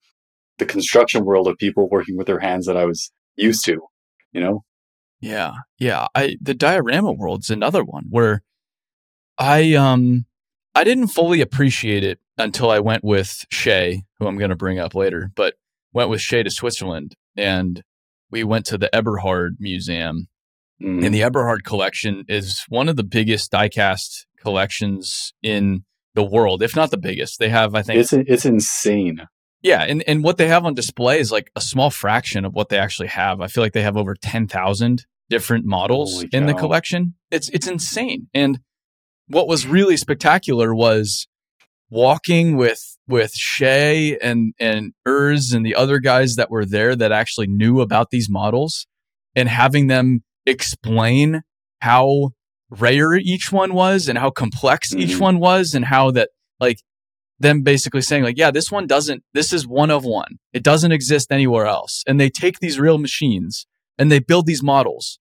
[0.58, 3.80] the construction world of people working with their hands that I was used to,
[4.32, 4.64] you know?
[5.20, 6.06] Yeah, yeah.
[6.14, 8.42] I the diorama world's another one where
[9.38, 10.26] I um
[10.74, 14.78] I didn't fully appreciate it until I went with Shay, who I'm going to bring
[14.78, 15.54] up later, but
[15.92, 17.82] went with Shay to Switzerland and
[18.30, 20.28] we went to the Eberhard Museum.
[20.82, 21.04] Mm.
[21.04, 26.74] And the Eberhard collection is one of the biggest diecast collections in the world, if
[26.74, 27.38] not the biggest.
[27.38, 29.26] They have, I think, it's it's insane.
[29.62, 32.68] Yeah, and, and what they have on display is like a small fraction of what
[32.68, 33.40] they actually have.
[33.40, 37.14] I feel like they have over ten thousand different models in the collection.
[37.30, 38.28] It's it's insane.
[38.34, 38.60] And
[39.28, 41.28] what was really spectacular was
[41.90, 47.12] walking with with Shay and and Urs and the other guys that were there that
[47.12, 48.86] actually knew about these models
[49.34, 51.42] and having them explain
[51.80, 52.30] how
[52.70, 55.20] rare each one was and how complex each Mhm.
[55.20, 56.78] one was and how that like
[57.40, 60.92] them basically saying like yeah this one doesn't this is one of one it doesn't
[60.92, 63.66] exist anywhere else and they take these real machines
[63.98, 65.18] and they build these models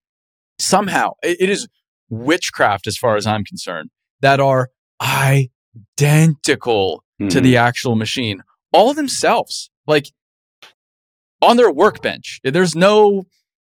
[0.59, 1.67] somehow it, is
[2.09, 3.89] witchcraft as far as i'm concerned
[4.21, 4.69] that are
[5.99, 7.43] identical to Mhm.
[7.43, 10.07] the actual machine, all themselves, like
[11.41, 12.39] on their workbench.
[12.43, 13.25] There's no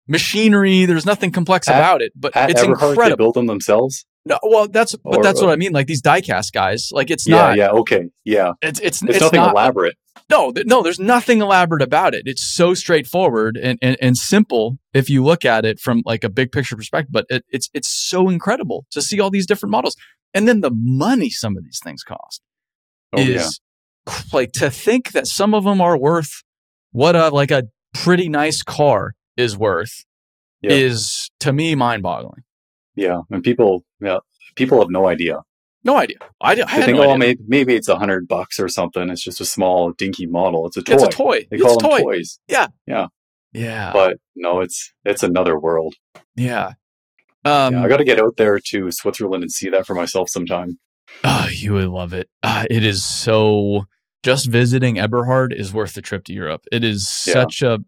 [0.09, 4.05] machinery, there's nothing complex At- about it, but At it's Eberhard, they build them themselves.
[4.25, 5.73] No, well, that's but Or- that's what uh, I mean.
[5.73, 7.57] Like these diecast guys, like it's Yeah, not.
[7.57, 8.53] yeah, okay, yeah.
[8.63, 9.51] It's it's It's, it's, nothing not.
[9.53, 9.97] elaborate.
[10.31, 12.23] No, th- no, there's nothing elaborate about it.
[12.27, 16.29] It's so straightforward and, and, and simple if you look at it from like a
[16.31, 17.11] big picture perspective.
[17.13, 19.97] But it, it's it's so incredible to see all these different models,
[20.33, 22.43] and then the money some of these things cost
[23.13, 23.61] Oh is
[24.07, 26.43] cr- like to think that some of them are worth
[26.93, 30.05] what a like a pretty nice car is worth
[30.61, 30.71] Yeah.
[30.73, 32.45] is to me mind boggling.
[32.95, 33.21] Yeah.
[33.31, 34.19] And people, yeah,
[34.57, 35.41] people have no idea.
[35.85, 36.19] No idea.
[36.41, 37.19] I, I had think, no oh, idea.
[37.19, 39.11] maybe, maybe it's a hundred bucks or something.
[39.11, 40.67] It's just a small dinky model.
[40.67, 40.95] It's a toy.
[40.95, 41.47] It's a toy.
[41.51, 42.03] They it's call a them toy.
[42.03, 42.69] toys, Yeah.
[42.87, 43.07] Yeah.
[43.53, 43.93] Yeah.
[43.93, 45.95] But no, it's it's another world.
[46.37, 46.73] yeah.
[47.45, 50.29] Um, yeah, I got to get out there to Switzerland and see that for myself
[50.31, 50.79] sometime.
[51.25, 52.31] Oh, you would love it.
[52.45, 53.87] Uh, it is so.
[54.23, 56.65] Just visiting Eberhard is worth the trip to Europe.
[56.71, 57.33] It is Yeah.
[57.33, 57.81] such a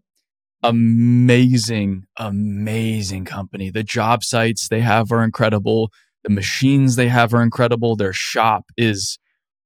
[0.63, 3.69] amazing, amazing company.
[3.69, 5.91] The job sites they have are incredible.
[6.23, 7.95] The machines they have are incredible.
[7.95, 9.17] Their shop is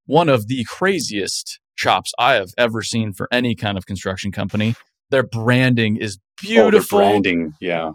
[0.06, 4.76] one of the craziest shops I have ever seen for any kind of construction company.
[5.10, 7.92] Their branding is Oh, their beautiful branding, yeah,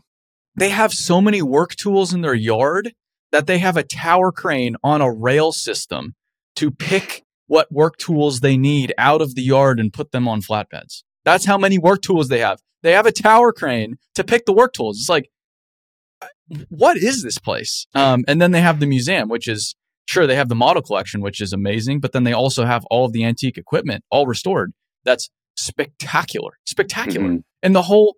[0.57, 2.93] they have so many work tools in their yard
[3.33, 6.15] that they have a tower crane on a rail system
[6.57, 10.41] to pick what work tools they need out of the yard and put them on
[10.41, 11.03] flatbeds.
[11.25, 12.61] That's how many work tools they have.
[12.85, 14.99] They have a tower crane to pick the work tools.
[15.01, 15.29] It's like,
[16.69, 17.87] what is this place?
[17.95, 19.75] Um, and then they have the museum, which is
[20.07, 23.07] sure they have the model collection, which is amazing, but then they also have all
[23.07, 24.73] of the antique equipment, all restored.
[25.05, 27.45] That's spectacular, spectacular Mhm.
[27.63, 28.17] and the whole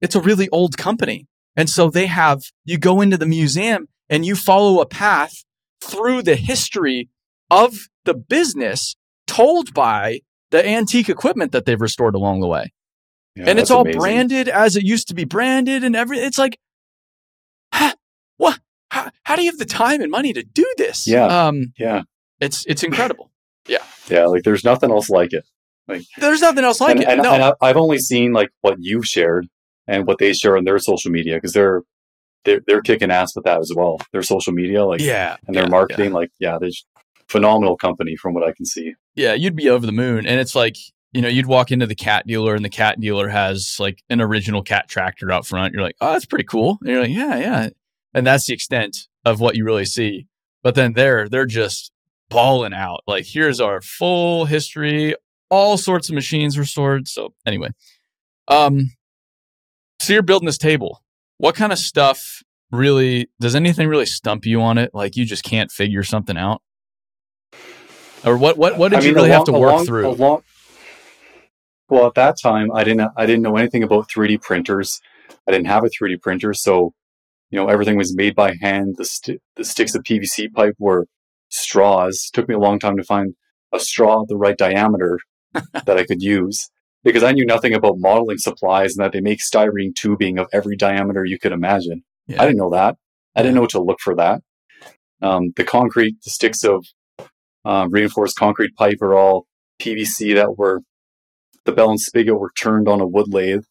[0.00, 4.26] it's a really old company and so they have you go into the museum and
[4.26, 5.32] you follow a path
[5.80, 7.08] through the history
[7.50, 8.96] of the business
[9.28, 10.20] told by
[10.50, 12.72] the antique equipment that they've restored along the way
[13.34, 14.00] Yeah, and it's all amazing.
[14.00, 16.58] branded as it used to be branded and every it's like
[17.72, 17.94] huh,
[18.36, 21.26] what how, how do you have the time and money to do this Yeah.
[21.26, 22.02] um Yeah,
[22.40, 23.30] it's it's incredible
[23.66, 23.82] yeah.
[24.08, 25.44] Yeah, like there's nothing else like it.
[25.88, 28.76] Like there's nothing else like and, it and, no and I've only seen like what
[28.78, 29.48] you've shared
[29.86, 31.82] and what they share on their social media because they're
[32.44, 33.98] they're they're kicking ass with that as well.
[34.12, 36.86] Their social media, like yeah and their yeah, marketing, like yeah, they're just
[37.28, 38.94] phenomenal company from what I can see.
[39.14, 40.26] yeah, you'd be over the moon.
[40.26, 40.76] And it's like,
[41.12, 44.20] you know, you'd walk into the cat dealer and the cat dealer has like an
[44.20, 45.74] original cat tractor out front.
[45.74, 46.78] You're like, oh, that's pretty cool.
[46.80, 47.68] And you're like, yeah, yeah.
[48.14, 50.26] And that's the extent of what you really see.
[50.62, 51.92] But then they're they're just
[52.30, 53.02] balling out.
[53.06, 55.14] Like, here's our full history,
[55.50, 57.08] all sorts of machines restored.
[57.08, 57.68] So anyway.
[58.48, 58.92] Um
[60.00, 61.02] so you're building this table.
[61.38, 64.90] What kind of stuff really does anything really stump you on it?
[64.94, 66.62] Like you just can't figure something out?
[68.24, 70.08] Or what what what did I you mean, really have to work along- through?
[70.08, 70.42] along-
[71.92, 74.98] well, at that time, I didn't I didn't know anything about 3D printers.
[75.46, 76.94] I didn't have a 3D printer, so
[77.50, 78.94] you know everything was made by hand.
[78.96, 81.06] The st- the sticks of PVC pipe were
[81.50, 82.30] straws.
[82.30, 83.34] It took me a long time to find
[83.74, 85.18] a straw the right diameter
[85.52, 86.70] that I could use
[87.04, 90.76] because I knew nothing about modeling supplies and that they make styrene tubing of every
[90.76, 92.04] diameter you could imagine.
[92.26, 92.40] Yeah.
[92.40, 92.96] I didn't know that.
[93.36, 93.60] I didn't Yeah.
[93.60, 94.40] know to look for that.
[95.20, 96.86] Um, the concrete, the sticks of
[97.66, 99.46] um, reinforced concrete pipe are all
[99.80, 100.80] PVC that were
[101.64, 103.64] the bell and spigot were turned on a wood lathe,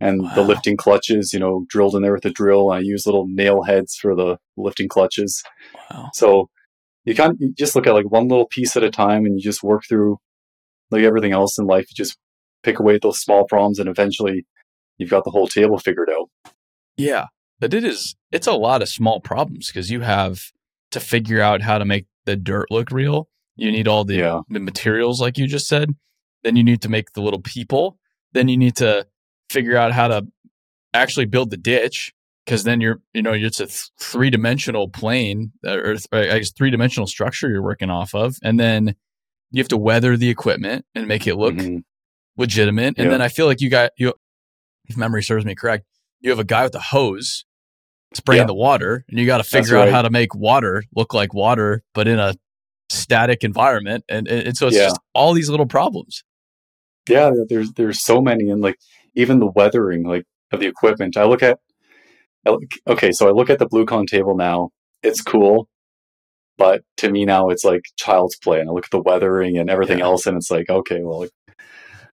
[0.00, 2.70] and the lifting clutches, you know, drilled in there with a drill.
[2.70, 5.42] I use little nail heads for the lifting clutches.
[5.90, 6.10] Wow.
[6.14, 6.48] So
[7.04, 9.42] you can't you just look at like one little piece at a time, and you
[9.42, 10.18] just work through
[10.90, 11.86] like everything else in life.
[11.90, 12.16] You just
[12.62, 14.44] pick away at those small problems, and eventually
[14.98, 16.28] you've got the whole table figured out.
[16.96, 17.26] Yeah.
[17.60, 20.40] But it is it's a lot of small problems because you have
[20.90, 23.28] to figure out how to make the dirt look real.
[23.56, 24.40] You need all the, Yeah.
[24.48, 25.90] the materials like you just said.
[26.44, 27.98] Then you need to make the little people.
[28.32, 29.06] Then you need to
[29.50, 30.26] figure out how to
[30.94, 32.12] actually build the ditch
[32.44, 36.52] because then you're you know it's a th- three-dimensional plane uh, or, th- I guess
[36.52, 38.94] three-dimensional structure you're working off of and then
[39.50, 41.82] you have to weather the equipment and make it look Mhm.
[42.36, 42.94] legitimate.
[42.96, 43.10] And Yeah.
[43.10, 44.14] then I feel like you got you,
[44.88, 45.84] if memory serves me correct,
[46.20, 47.44] you have a guy with a hose
[48.14, 48.46] spraying Yeah.
[48.46, 51.82] the water, and you got to figure out how to make water look like water,
[51.94, 52.34] but in a
[52.90, 54.04] static environment.
[54.08, 54.84] And, and, and so it's Yeah.
[54.86, 56.24] just all these little problems.
[57.08, 58.78] Yeah there's there's so many and like
[59.14, 61.58] even the weathering like of the equipment i look at
[62.46, 64.70] I look, okay so i look at the bluecon table now
[65.02, 65.68] it's cool
[66.58, 69.68] but to me now it's like child's play and i look at the weathering and
[69.70, 70.04] everything Yeah.
[70.06, 71.30] else and it's like okay well like,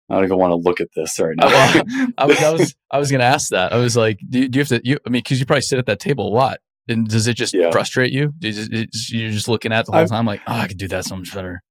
[0.09, 1.47] i don't even want to look at this right now
[2.17, 3.73] I was, I was, I was going to ask that.
[3.73, 4.81] I was like, do you, do you have to?
[4.83, 6.59] You, I mean, because you probably sit at that table a lot.
[6.87, 7.71] And does it just Yeah.
[7.71, 8.31] frustrate you?
[8.37, 10.77] Do you just, you're just looking at the whole I've- time, like, oh, I could
[10.77, 11.63] do that so much better.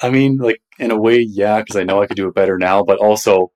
[0.00, 2.58] I mean, like in a way, yeah, because I know I could do it better
[2.58, 3.50] now, but also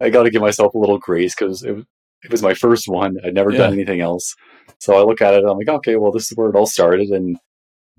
[0.00, 1.84] I got to give myself a little grace because it, was-
[2.24, 3.16] it was my first one.
[3.24, 4.34] I'd never done anything else,
[4.80, 5.44] so I look at it.
[5.44, 7.36] I'm like, okay, well, this is where it all started, and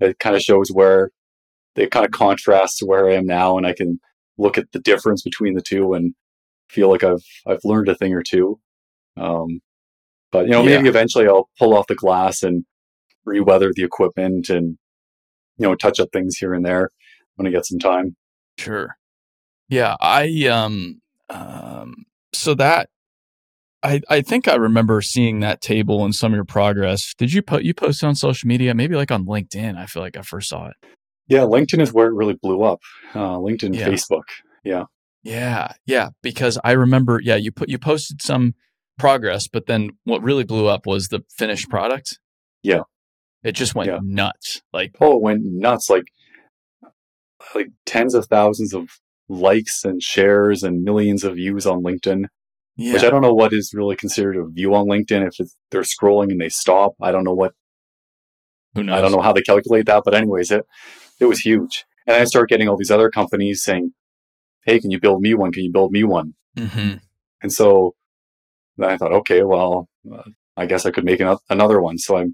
[0.00, 1.10] it kind of shows where
[1.76, 3.98] it kind of contrasts to where I am now, and I can
[4.38, 6.14] look at the difference between the two and
[6.68, 8.60] feel like I've I've learned a thing or two.
[9.16, 9.60] Um,
[10.32, 12.64] but you know, maybe eventually I'll pull off the glass and
[13.26, 14.78] reweather the equipment and
[15.58, 16.90] you know touch up things here and there
[17.40, 18.16] when I get some time.
[18.58, 18.96] Sure.
[19.70, 21.00] Yeah, I um
[21.30, 22.90] um so that
[23.82, 27.14] I I think I remember seeing that table in some of your progress.
[27.16, 28.74] Did you put you post on social media?
[28.74, 29.76] Maybe like on LinkedIn.
[29.78, 30.74] I feel like I first saw it.
[31.28, 32.80] Yeah, LinkedIn is where it really blew up.
[33.14, 33.88] Uh, LinkedIn, Yeah.
[33.88, 34.24] Facebook.
[34.64, 34.84] Yeah,
[35.22, 38.54] Yeah, yeah, because I remember yeah, you put you posted some
[38.98, 42.18] progress, but then what really blew up was the finished product.
[42.62, 42.82] Yeah.
[43.42, 44.00] It just went Yeah.
[44.02, 44.60] nuts.
[44.74, 45.88] Like oh, it went nuts.
[45.88, 46.04] Like,
[47.54, 48.88] like tens of thousands of
[49.28, 52.24] likes and shares and millions of views on LinkedIn.
[52.76, 52.92] yeah.
[52.94, 55.26] Which I don't know what is really considered a view on LinkedIn.
[55.26, 57.52] If it's, they're scrolling and they stop, I don't know what.
[58.74, 58.98] Who knows?
[58.98, 60.02] I don't know how they calculate that.
[60.04, 60.64] But anyways, it
[61.20, 61.84] it was huge.
[62.06, 63.92] And I started getting all these other companies saying,
[64.64, 65.52] "Hey, can you build me one?
[65.52, 66.94] Can you build me one?" hmm
[67.42, 67.94] And so
[68.76, 70.22] then I thought, okay, well, uh,
[70.56, 71.98] I guess I could make ano- another one.
[71.98, 72.26] So I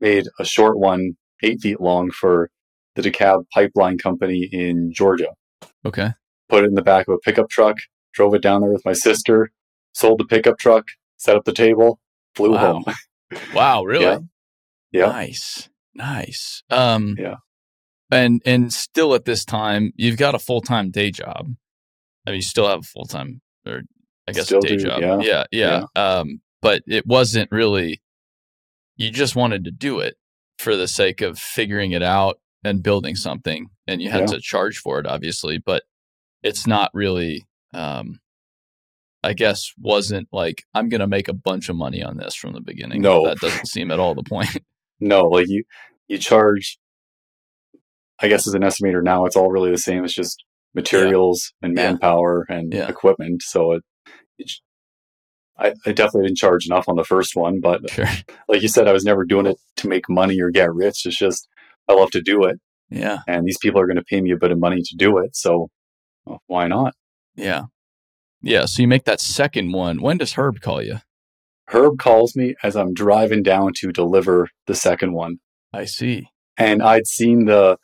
[0.00, 2.50] made a short one, eight feet long, for
[2.94, 5.28] the DeKalb Pipeline Company in Georgia.
[5.84, 6.10] Okay.
[6.48, 7.78] Put it in the back of a pickup truck,
[8.12, 9.50] drove it down there with my sister,
[9.92, 11.98] sold the pickup truck, set up the table,
[12.34, 12.82] flew Wow.
[12.84, 12.84] home.
[13.54, 14.04] Wow, really?
[14.04, 14.18] Yeah.
[14.92, 15.06] Yeah.
[15.06, 15.68] Nice.
[15.94, 16.62] Nice.
[16.70, 17.36] Um Yeah.
[18.12, 21.48] and and still at this time, you've got a full-time day job.
[22.26, 23.82] I mean, you still have a full-time or
[24.28, 25.00] I guess Still day do, job.
[25.00, 25.18] yeah.
[25.20, 25.84] yeah, yeah.
[25.96, 28.00] Um but it wasn't really
[28.96, 30.14] you just wanted to do it
[30.58, 34.26] for the sake of figuring it out and building something and you had Yeah.
[34.36, 35.82] to charge for it obviously, but
[36.42, 38.18] it's not really um
[39.22, 42.52] I guess wasn't like I'm going to make a bunch of money on this from
[42.52, 43.00] the beginning.
[43.00, 43.24] No.
[43.24, 44.48] that doesn't seem at all the point.
[45.00, 45.64] No, like you,
[46.08, 46.78] you charge,
[48.20, 50.04] I guess as an estimator now, it's all really the same.
[50.04, 51.90] It's just materials and Yeah.
[51.90, 52.88] manpower and Yeah.
[52.88, 53.42] equipment.
[53.42, 53.82] So it,
[54.38, 54.52] it,
[55.58, 58.06] I, I definitely didn't charge enough on the first one, but sure.
[58.48, 61.04] like you said, I was never doing it to make money or get rich.
[61.06, 61.48] It's just,
[61.88, 62.58] I love to do it.
[62.90, 63.18] Yeah.
[63.26, 65.34] And these people are going to pay me a bit of money to do it.
[65.36, 65.68] So
[66.24, 66.94] well, why not?
[67.34, 67.64] Yeah.
[68.42, 68.66] Yeah.
[68.66, 70.00] So you make that second one.
[70.00, 70.98] When does Herb call you?
[71.68, 75.38] Herb calls me as I'm driving down to deliver the second one.
[75.72, 76.28] I see.
[76.56, 77.78] and I'd seen the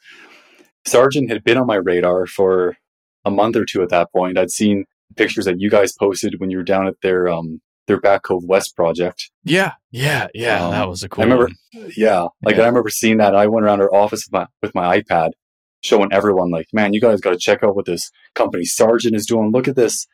[0.87, 2.77] Sargent had been on my radar for
[3.25, 4.39] a month or two at that point.
[4.39, 4.85] I'd seen
[5.17, 7.61] pictures that you guys posted when you were down at their um
[7.91, 9.31] their Back Cove West project.
[9.45, 9.73] Yeah.
[9.91, 10.29] Yeah.
[10.33, 10.65] Yeah.
[10.65, 11.91] Um, that was a cool I remember, one.
[11.97, 12.63] yeah, like Yeah.
[12.63, 13.35] I remember seeing that.
[13.35, 15.31] I went around our office with my, with my iPad,
[15.83, 19.27] showing everyone like, "Man, you guys got to check out what this company Sargent is
[19.27, 19.51] doing.
[19.51, 20.07] Look at this."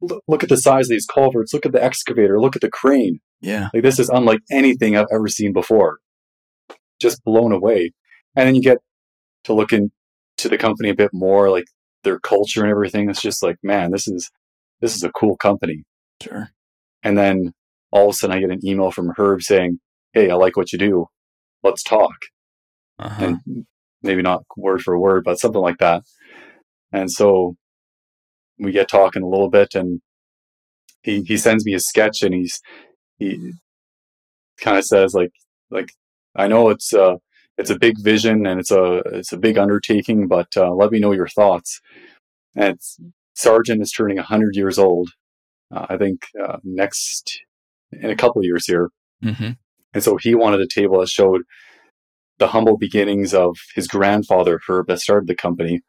[0.00, 1.52] Look, look at the size of these culverts.
[1.52, 2.40] Look at the excavator.
[2.40, 3.18] Look at the crane.
[3.40, 3.68] Yeah.
[3.74, 5.98] Like this is unlike anything I've ever seen before.
[7.00, 7.92] Just blown away.
[8.36, 8.78] And then you get
[9.44, 9.90] to look into
[10.44, 11.64] the company a bit more, like
[12.04, 13.10] their culture and everything.
[13.10, 14.30] It's just like, man, this is
[14.80, 15.82] this is a cool company.
[16.22, 16.50] Sure.
[17.02, 17.52] And then
[17.90, 19.78] all of a sudden I get an email from Herb saying,
[20.12, 21.06] Hey, I like what you do.
[21.62, 22.16] Let's talk.
[22.98, 23.36] Uh-huh.
[23.46, 23.66] And
[24.02, 26.02] maybe not word for word, but something like that.
[26.92, 27.56] And so
[28.58, 30.00] we get talking a little bit and
[31.02, 32.60] he, he sends me a sketch and he's
[33.18, 33.52] he
[34.60, 35.32] kind of says like
[35.70, 35.92] like
[36.34, 37.16] I know it's uh
[37.56, 41.00] it's a big vision and it's a it's a big undertaking, but uh, let me
[41.00, 41.80] know your thoughts.
[42.54, 42.98] And it's,
[43.34, 45.10] Sargent is turning hundred years old.
[45.74, 47.40] Uh, I think uh, next
[47.92, 48.90] in a couple of years here,
[49.22, 49.50] hmm
[49.94, 51.42] and so he wanted a table that showed
[52.38, 55.80] the humble beginnings of his grandfather Herb that started the company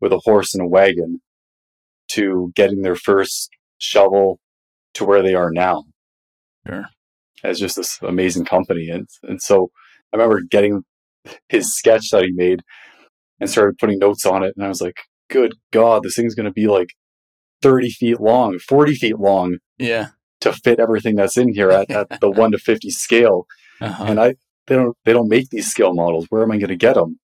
[0.00, 1.20] with a horse and a wagon
[2.08, 4.38] to getting their first shovel
[4.94, 5.84] to where they are now
[6.66, 6.84] Sure.
[7.44, 8.88] as just this amazing company.
[8.88, 9.70] And and so
[10.12, 10.82] I remember getting
[11.48, 12.60] his sketch that he made
[13.40, 14.54] and started putting notes on it.
[14.56, 14.96] And I was like,
[15.28, 16.88] good God, this thing's going to be like
[17.62, 20.08] 30 feet long, 40 feet long Yeah.
[20.40, 23.46] to fit everything that's in here at, at the 1 to 50 scale.
[23.80, 24.04] Uh-huh.
[24.04, 24.34] And I,
[24.66, 26.26] they don't, they don't make these scale models.
[26.30, 27.18] Where am I going to get them?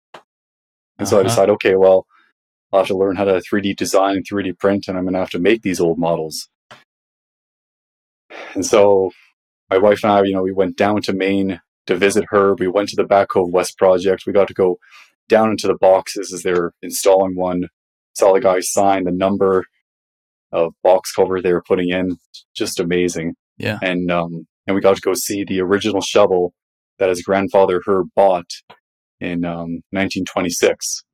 [0.98, 1.52] And so I Uh-huh.
[1.52, 2.06] okay, well,
[2.72, 5.20] I'll have to learn how to 3D design and 3D print, and I'm going to
[5.20, 6.48] have to make these old models.
[8.54, 9.10] And so
[9.70, 12.54] my wife and I, you know, we went down to Maine to visit her.
[12.54, 14.24] We went to the Back Cove West project.
[14.26, 14.78] We got to go
[15.28, 17.64] down into the boxes as they're installing one.
[18.14, 19.64] Saw the guys sign the number
[20.52, 22.16] of box cover they were putting in.
[22.54, 23.34] Just amazing.
[23.58, 23.78] Yeah.
[23.82, 26.54] And um, and we got to go see the original shovel
[26.98, 28.50] that his grandfather Herb bought
[29.20, 31.04] in um, 1926.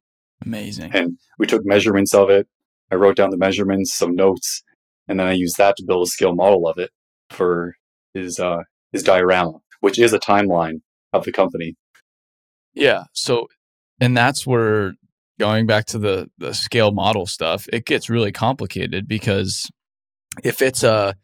[0.44, 0.90] Amazing.
[0.94, 2.46] And we took measurements of it.
[2.90, 4.62] I wrote down the measurements, some notes,
[5.08, 6.90] and then I used that to build a scale model of it
[7.30, 7.74] for
[8.14, 8.62] his uh,
[8.92, 10.80] his diorama, which is a timeline
[11.12, 11.74] of the company.
[12.74, 13.04] Yeah.
[13.12, 13.48] So,
[14.00, 14.94] and that's where
[15.38, 19.70] going back to the the scale model stuff, it gets really complicated because
[20.44, 21.14] if it's a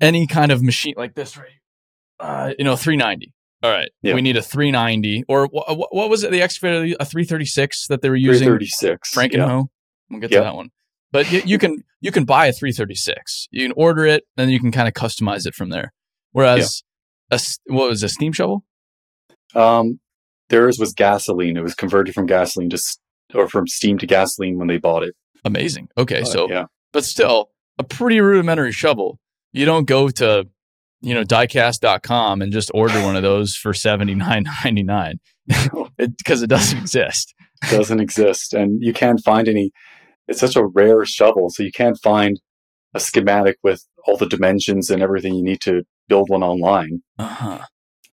[0.00, 1.48] any kind of machine like this, right?
[2.20, 3.32] Uh, you know, 390.
[3.62, 4.14] All right, Yeah.
[4.14, 6.30] we need a 390, or wh- wh- what was it?
[6.30, 8.46] The excavator, a 336 that they were using.
[8.46, 9.10] 336.
[9.14, 9.32] Frankenhoe.
[9.38, 9.62] Yeah.
[10.10, 10.68] We'll get to that one.
[11.12, 13.48] But you, you can you can buy a 336.
[13.50, 15.92] You can order it, and you can kind of customize it from there.
[16.32, 16.82] Whereas
[17.30, 18.64] a what was it, a steam shovel?
[19.54, 20.00] Um,
[20.50, 21.56] theirs was gasoline.
[21.56, 22.78] It was converted from gasoline to
[23.34, 25.14] or from steam to gasoline when they bought it.
[25.44, 25.88] Amazing.
[25.98, 29.18] Okay, Uh, so yeah, but still a pretty rudimentary shovel.
[29.52, 30.46] You don't go to
[31.00, 35.14] you know diecast.com and just order one of those for 79.99
[35.98, 37.34] because it doesn't exist.
[37.70, 39.70] doesn't exist, and you can't find any.
[40.28, 42.40] It's such a rare shovel, so you can't find
[42.94, 47.02] a schematic with all the dimensions and everything you need to build one online.
[47.18, 47.58] Uh-huh.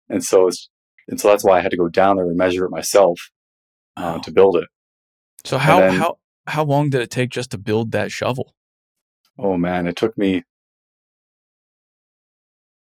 [0.08, 0.68] And so it's
[1.08, 3.20] and so that's why I had to go down there and measure it myself
[3.96, 4.18] uh, Wow.
[4.18, 4.68] to build it.
[5.44, 8.54] So how then- how how long did it take just to build that shovel?
[9.38, 10.44] Oh man, it took me.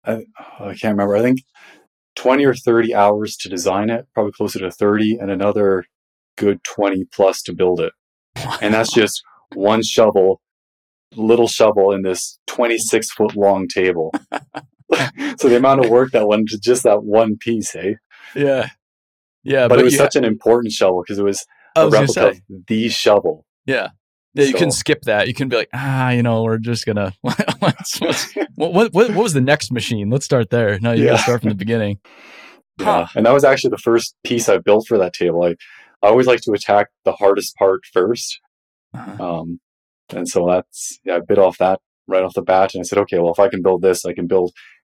[0.05, 0.25] I,
[0.59, 1.15] oh, I can't remember.
[1.15, 1.39] I think
[2.15, 5.85] twenty or thirty hours to design it, probably closer to thirty, and another
[6.37, 7.93] good twenty plus to build it.
[8.61, 9.21] And that's just
[9.55, 10.41] one shovel,
[11.15, 14.13] little shovel in this twenty-six foot long table.
[15.37, 17.97] so the amount of work that went into just that one piece, hey.
[18.35, 18.69] yeah.
[19.43, 21.45] Yeah, But, it was such an important shovel because it was
[21.77, 23.45] a replica of the shovel.
[23.65, 23.89] yeah.
[24.33, 25.27] Yeah, you can skip that.
[25.27, 27.11] You can be like, ah, you know, we're just gonna.
[27.21, 27.73] what,
[28.55, 30.11] what what what was the next machine?
[30.11, 30.77] Let's start there.
[30.79, 31.11] No, you Yeah.
[31.11, 31.97] gotta start from the beginning.
[32.79, 32.85] Yeah.
[32.85, 33.07] Huh.
[33.15, 35.41] And that was actually the first piece I built for that table.
[35.43, 35.55] I,
[36.05, 38.39] I always like to attack the hardest part first.
[38.93, 39.39] Uh-huh.
[39.39, 39.59] Um,
[40.09, 42.75] and so that's, yeah, I bit off that right off the bat.
[42.75, 44.51] And I said, okay, well, if I can build this, I can build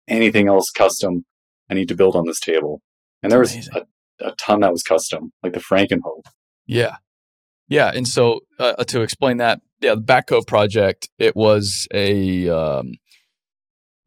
[0.08, 1.26] anything else custom
[1.70, 2.80] I need to build on this table.
[3.22, 3.82] And there was a,
[4.20, 6.22] a ton that was custom, like the Frankenhoe.
[6.66, 6.96] Yeah.
[7.68, 7.90] Yeah.
[7.94, 12.92] And so uh, to explain that, yeah, the Backcove project, it was a um,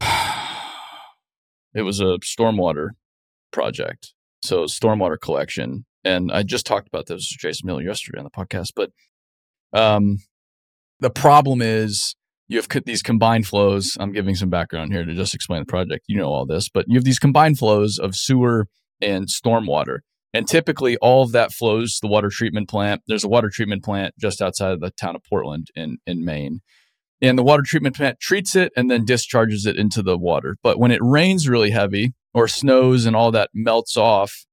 [1.74, 2.90] it was a stormwater
[3.52, 4.14] project.
[4.42, 5.84] So stormwater collection.
[6.04, 8.68] And I just talked about this with Jason Miller yesterday on the podcast.
[8.74, 8.90] But
[9.72, 10.18] um
[11.00, 12.16] the problem is
[12.48, 13.96] you have these combined flows.
[14.00, 16.04] I'm giving some background here to just explain the project.
[16.08, 18.68] You know all this, but you have these combined flows of sewer
[19.00, 19.98] and stormwater.
[20.34, 23.02] And typically, all of that flows to the water treatment plant.
[23.06, 26.60] There's a water treatment plant just outside of the town of Portland in, in Maine.
[27.20, 30.56] And the water treatment plant treats it and then discharges it into the water.
[30.62, 34.44] But when it rains really heavy or snows and all that melts off,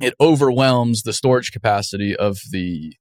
[0.00, 2.94] it overwhelms the storage capacity of the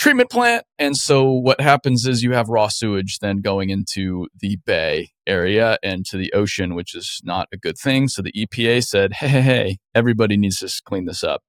[0.00, 0.64] treatment plant.
[0.78, 5.76] And so what happens is you have raw sewage then going into the bay area
[5.82, 8.08] and to the ocean, which is not a good thing.
[8.08, 11.42] So the EPA said, hey, hey, hey, everybody needs to clean this up.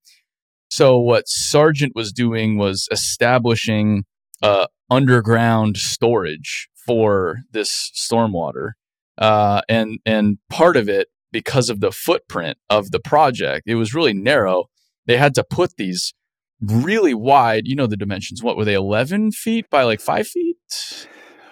[0.69, 4.03] So what Sargent was doing was establishing
[4.43, 8.71] uh, underground storage for this stormwater.
[9.17, 13.93] Uh, and and part of it, because of the footprint of the project, it was
[13.93, 14.65] really narrow.
[15.05, 16.13] They had to put these
[16.61, 17.67] really wide.
[17.67, 18.43] You know the dimensions.
[18.43, 18.73] What were they?
[18.73, 21.07] Eleven feet by like five feet.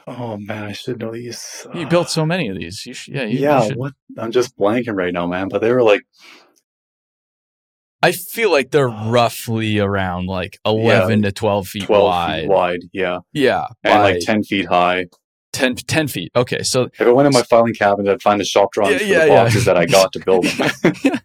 [0.08, 1.68] Oh man, I should know these.
[1.74, 2.86] You built so many of these.
[2.86, 3.94] You should, yeah, you, you yeah, should- what?
[4.18, 5.50] I'm just blanking right now, man.
[5.50, 6.02] But they were like,
[8.02, 9.10] I feel like they're oh.
[9.10, 12.42] roughly around like eleven to twelve feet 12 wide.
[12.42, 12.80] feet wide.
[12.94, 13.20] Yeah.
[13.34, 15.08] Yeah, And by like 10 feet high.
[15.54, 16.32] 10, 10 feet.
[16.36, 19.08] Okay, so If I went in my filing cabinet, I'd find the shop drawings Yeah,
[19.08, 19.44] for yeah, the yeah.
[19.44, 20.70] boxes that I got to build them.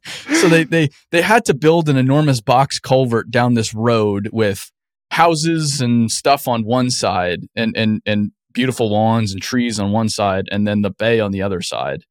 [0.40, 4.70] so they they they had to build an enormous box culvert down this road with
[5.10, 10.08] houses and stuff on one side and and and beautiful lawns and trees on one
[10.08, 12.04] side and then the bay on the other side.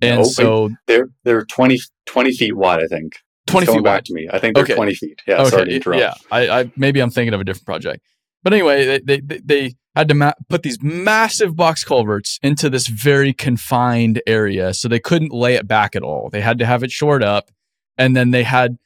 [0.00, 3.14] And Oh, so they're they're 20, 20 feet wide, I think.
[3.48, 4.04] 20 feet back wide.
[4.06, 4.28] to me.
[4.32, 4.74] I think they're Okay.
[4.74, 5.20] 20 feet.
[5.26, 6.00] Yeah, sorry to interrupt.
[6.00, 8.02] Yeah, I, I maybe I'm thinking of a different project.
[8.42, 12.86] But anyway, they they, they- had to ma- put these massive box culverts into this
[12.86, 16.30] very confined area, so they couldn't lay it back at all.
[16.30, 17.50] They had to have it shored up,
[17.98, 18.78] and then they had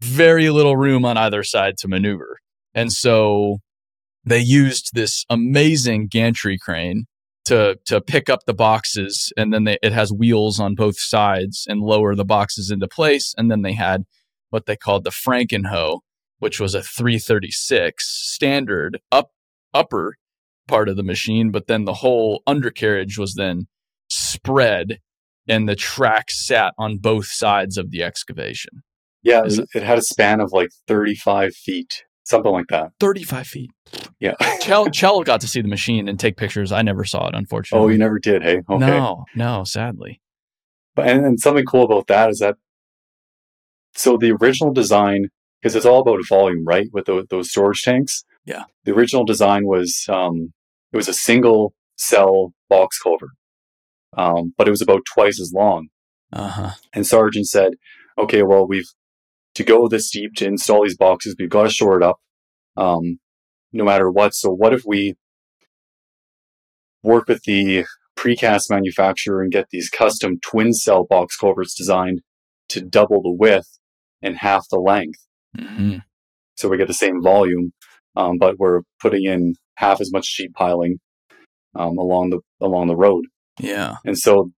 [0.00, 2.38] very little room on either side to maneuver.
[2.76, 3.58] And so
[4.24, 7.06] they used this amazing gantry crane
[7.46, 11.66] to to pick up the boxes, and then they, it has wheels on both sides
[11.68, 13.34] and lower the boxes into place.
[13.36, 14.04] And then they had
[14.50, 16.02] what they called the Frankenhoe,
[16.42, 19.30] which was a 336 standard up
[19.72, 20.16] upper
[20.66, 23.68] part of the machine, but then the whole undercarriage was then
[24.10, 24.98] spread
[25.48, 28.82] and the track sat on both sides of the excavation.
[29.22, 32.90] Yeah, Is it, had a span of like 35 feet, something like that.
[32.98, 33.70] 35 feet.
[34.18, 34.34] Yeah.
[34.60, 36.72] Chell, Chell got to see the machine and take pictures.
[36.72, 37.84] I never saw it, unfortunately.
[37.84, 38.62] oh, you never did, hey?
[38.68, 38.84] Okay.
[38.84, 40.20] No, no, sadly.
[40.96, 42.56] But and, and something cool about that is that
[43.94, 45.28] so the original design,
[45.62, 46.88] because it's all about volume, right?
[46.92, 48.24] With those, those storage tanks.
[48.44, 48.64] Yeah.
[48.84, 50.52] The original design was um,
[50.92, 53.30] it was a single cell box culvert,
[54.16, 55.88] um, but it was about twice as long.
[56.32, 56.70] Uh huh.
[56.92, 57.74] And Sargent said,
[58.18, 58.88] "Okay, well, we've
[59.54, 62.16] to go this deep to install these boxes, we've got to shore it up,
[62.76, 63.18] um,
[63.72, 64.34] no matter what.
[64.34, 65.14] So, what if we
[67.02, 67.84] work with the
[68.16, 72.20] precast manufacturer and get these custom twin cell box culverts designed
[72.68, 73.78] to double the width
[74.22, 75.26] and half the length,
[75.58, 75.98] hmm
[76.56, 77.72] so we get the same volume,
[78.14, 80.98] um, but we're putting in half as much sheet piling
[81.74, 83.24] um, along the along the road."
[83.58, 83.96] Yeah.
[84.04, 84.50] And so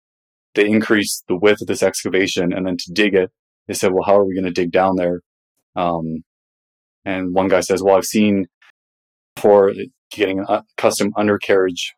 [0.54, 3.30] they increased the width of this excavation, and then to dig it,
[3.66, 5.20] they said, "Well, how are we going to dig down there?"
[5.76, 6.24] Um,
[7.04, 8.46] and one guy says, "Well, I've seen
[9.36, 9.72] for
[10.10, 11.94] getting a custom undercarriage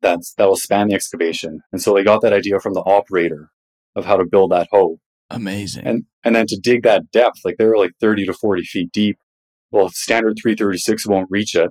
[0.00, 3.50] that's that will span the excavation." And so they got that idea from the operator
[3.96, 4.98] of how to build that hoe,
[5.30, 5.86] Amazing.
[5.86, 8.90] and and then to dig that depth, like they were like thirty to forty feet
[8.92, 9.18] deep.
[9.70, 11.70] Well, standard three thirty six won't reach it,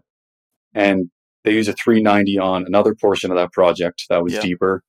[0.74, 1.10] and
[1.43, 4.41] they use a 390 on another portion of that project that was Yeah.
[4.41, 4.84] deeper.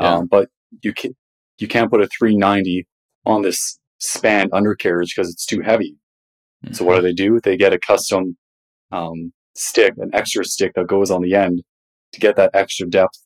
[0.00, 0.14] Yeah.
[0.16, 0.48] Um, but
[0.82, 1.14] you can
[1.58, 2.86] you can't put a 390
[3.26, 5.96] on this span undercarriage because it's too heavy.
[6.72, 7.40] So what do they do?
[7.40, 8.36] They get a custom
[8.92, 11.62] um, stick, an extra stick that goes on the end
[12.12, 13.18] to get that extra depth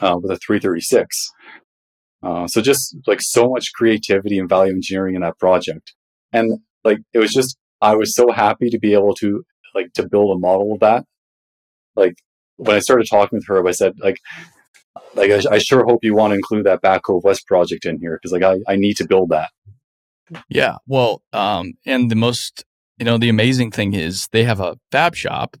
[0.00, 1.30] uh, with a 336.
[2.26, 5.94] Uh, so just like so much creativity and value engineering in that project,
[6.32, 10.08] and like it was just I was so happy to be able to like to
[10.08, 11.04] build a model of that.
[11.94, 12.16] Like
[12.56, 14.16] when I started talking with her, I said like
[15.14, 17.98] like I, I sure hope you want to include that Back Cove West project in
[18.00, 19.50] here because like I, I need to build that.
[20.48, 20.78] Yeah.
[20.86, 22.64] Well, um, and the most,
[22.98, 25.56] you know, the amazing thing is they have a fab shop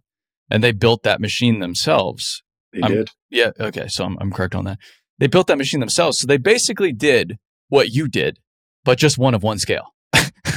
[0.50, 2.42] and they built that machine themselves.
[2.72, 3.10] They I'm- did.
[3.30, 3.50] Yeah.
[3.60, 3.86] Okay.
[3.88, 4.78] So I'm, I'm correct on that.
[5.18, 6.18] They built that machine themselves.
[6.18, 7.38] So they basically did
[7.68, 8.38] what you did,
[8.84, 9.94] but just one of one scale.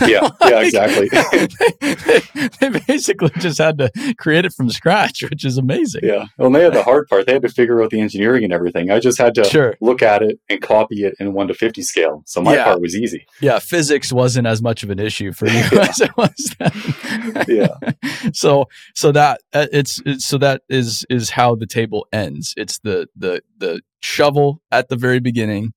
[0.07, 1.09] Yeah, yeah, exactly.
[1.81, 6.01] they, they basically just had to create it from scratch, which is amazing.
[6.03, 6.25] Yeah.
[6.37, 7.25] Well, they had the hard part.
[7.25, 8.91] They had to figure out the engineering and everything.
[8.91, 9.75] I just had to Sure.
[9.81, 12.23] look at it and copy it in 1 to 50 scale.
[12.25, 12.65] So my Yeah.
[12.65, 13.25] part was easy.
[13.41, 13.59] Yeah.
[13.59, 15.87] Physics wasn't as much of an issue for you Yeah.
[15.89, 17.45] as it was then.
[17.47, 17.91] Yeah.
[18.33, 22.79] so so that uh, it's, it's so that is is how the table ends it's
[22.79, 25.71] the the the shovel at the very beginning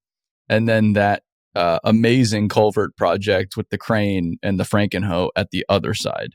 [0.49, 1.23] and then that
[1.55, 6.35] uh, amazing culvert project with the crane and the frankenhoe at the other side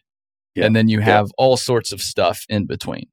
[0.56, 0.66] Yeah.
[0.66, 1.06] and then you Yeah.
[1.06, 3.06] have all sorts of stuff in between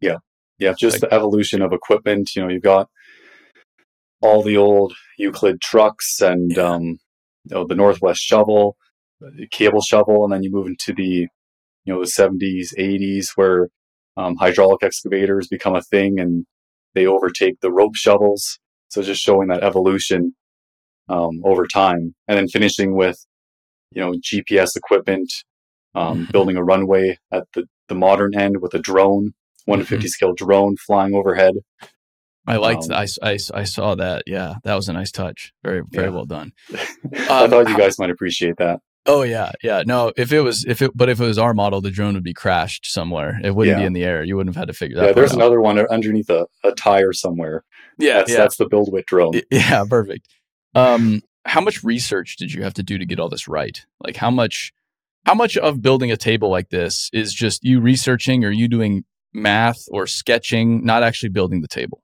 [0.00, 0.16] Yeah.
[0.58, 0.74] Yeah.
[0.78, 2.30] Just Like- the evolution of equipment.
[2.34, 2.88] You know, you've got
[4.22, 6.62] all the old Euclid trucks and, Yeah.
[6.74, 6.82] um,
[7.44, 8.76] you know, the Northwest shovel,
[9.20, 10.24] the cable shovel.
[10.24, 11.28] And then you move into the,
[11.84, 13.68] you know, the 70s, 80s where
[14.16, 16.46] um, hydraulic excavators become a thing and
[16.94, 18.58] they overtake the rope shovels.
[18.88, 20.34] So just showing that evolution
[21.08, 23.24] um, over time, and then finishing with,
[23.92, 25.32] you know, GPS equipment,
[25.94, 26.32] um, Mhm.
[26.32, 29.32] building a runway at the, the modern end with a drone,
[29.66, 30.08] one to Mhm.
[30.08, 31.54] scale drone flying overhead.
[32.48, 35.52] i liked Um, that I, I I saw that yeah that was a nice touch
[35.64, 36.12] very very Yeah.
[36.14, 36.52] well done
[37.28, 38.78] I Um, thought you guys might appreciate that.
[39.06, 41.80] oh yeah yeah no if it was if it but if it was our model
[41.80, 44.60] the drone would be crashed somewhere it wouldn't be in the air you wouldn't have
[44.62, 45.38] had to figure that Yeah, there's out.
[45.38, 47.64] another one underneath a, a tire somewhere.
[47.98, 49.40] yeah That's yeah that's the BuildWitt drone.
[49.50, 50.28] Yeah, perfect.
[50.76, 53.84] Um, how much research did you have to do to get all this right?
[54.00, 54.72] Like how much
[55.24, 59.04] how much of building a table like this is just you researching or you doing
[59.32, 62.02] math or sketching, not actually building the table?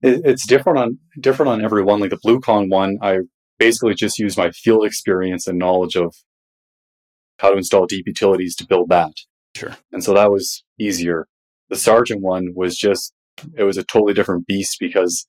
[0.00, 2.00] It, it's different on different on every one.
[2.00, 3.18] Like the Blue-Con one, I
[3.58, 6.14] basically just used my field experience and knowledge of
[7.38, 9.12] how to install deep utilities to build that.
[9.56, 9.76] Sure.
[9.92, 11.26] And so that was easier.
[11.68, 13.12] The Sargent one was just
[13.56, 15.26] it was a totally different beast because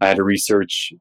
[0.00, 0.92] I had to research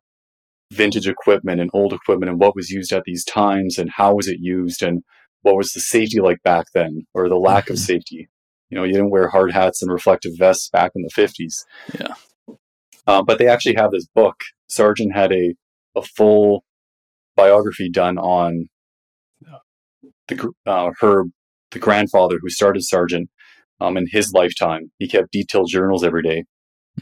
[0.71, 4.27] vintage equipment and old equipment and what was used at these times and how was
[4.27, 5.03] it used and
[5.41, 7.79] what was the safety like back then or the lack of Mhm.
[7.85, 8.27] safety.
[8.69, 11.65] You know, you didn't wear hard hats and reflective vests back in the 50s.
[11.97, 12.15] Yeah.
[13.05, 14.35] Uh, but they actually have this book.
[14.67, 15.53] Sargent had a,
[15.95, 16.65] a full
[17.37, 18.67] biography done on
[20.27, 21.29] the uh, Herb,
[21.71, 23.29] the grandfather who started Sargent
[23.79, 24.91] um, in his lifetime.
[24.99, 26.43] He kept detailed journals every day.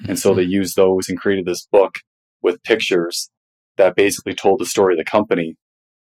[0.07, 1.95] And so they used those and created this book
[2.43, 3.32] with pictures
[3.78, 5.56] that basically told the story of the company.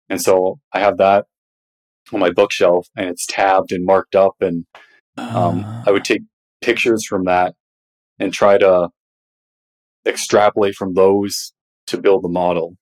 [0.09, 1.25] And so I have that
[2.11, 4.35] on my bookshelf and it's tabbed and marked up.
[4.41, 4.65] And
[5.17, 6.21] um, Uh, I would take
[6.61, 7.53] pictures from that
[8.19, 8.89] and try to
[10.05, 11.53] extrapolate from those
[11.87, 12.75] to build the model.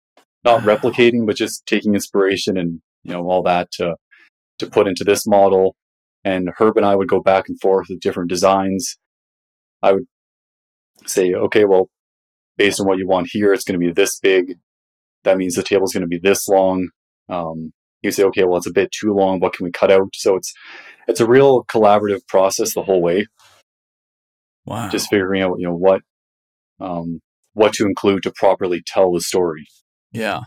[0.43, 3.95] Not replicating, but just taking inspiration and you know all that to
[4.59, 5.75] to put into this model.
[6.23, 8.97] And Herb and I would go back and forth with different designs.
[9.81, 10.05] I would
[11.05, 11.89] say, okay, well,
[12.57, 14.57] based on what you want here, it's going to be this big.
[15.23, 16.89] That means the table's going to be this long.
[17.27, 19.39] Um, you say, okay, well, it's a bit too long.
[19.39, 20.09] What can we cut out?
[20.15, 20.53] So it's
[21.07, 23.25] it's a real collaborative process the whole way
[24.65, 24.89] Wow.
[24.89, 26.01] just figuring out you know what
[26.79, 27.19] um,
[27.53, 29.65] what to include to properly tell the story.
[30.11, 30.41] yeah.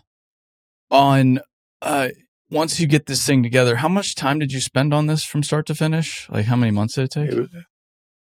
[0.90, 1.40] On
[1.80, 2.08] uh
[2.50, 5.42] once you get this thing together, how much time did you spend on this from
[5.42, 6.28] start to finish?
[6.30, 7.30] Like how many months did it take?
[7.30, 7.48] It was,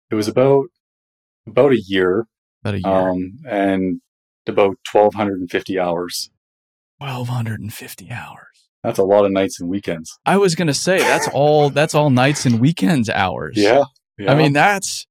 [0.09, 0.65] it was about
[1.47, 2.25] about a year,
[2.63, 3.09] About a year.
[3.09, 4.01] um, and
[4.47, 6.29] about twelve hundred and fifty hours.
[7.01, 8.47] 1250 hours.
[8.83, 10.17] That's a lot of nights and weekends.
[10.25, 13.55] I was going to say that's all that's all nights and weekends hours.
[13.57, 13.83] Yeah,
[14.17, 14.31] yeah.
[14.31, 15.05] I mean that's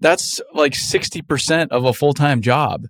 [0.00, 2.86] that's like 60% of a full-time job.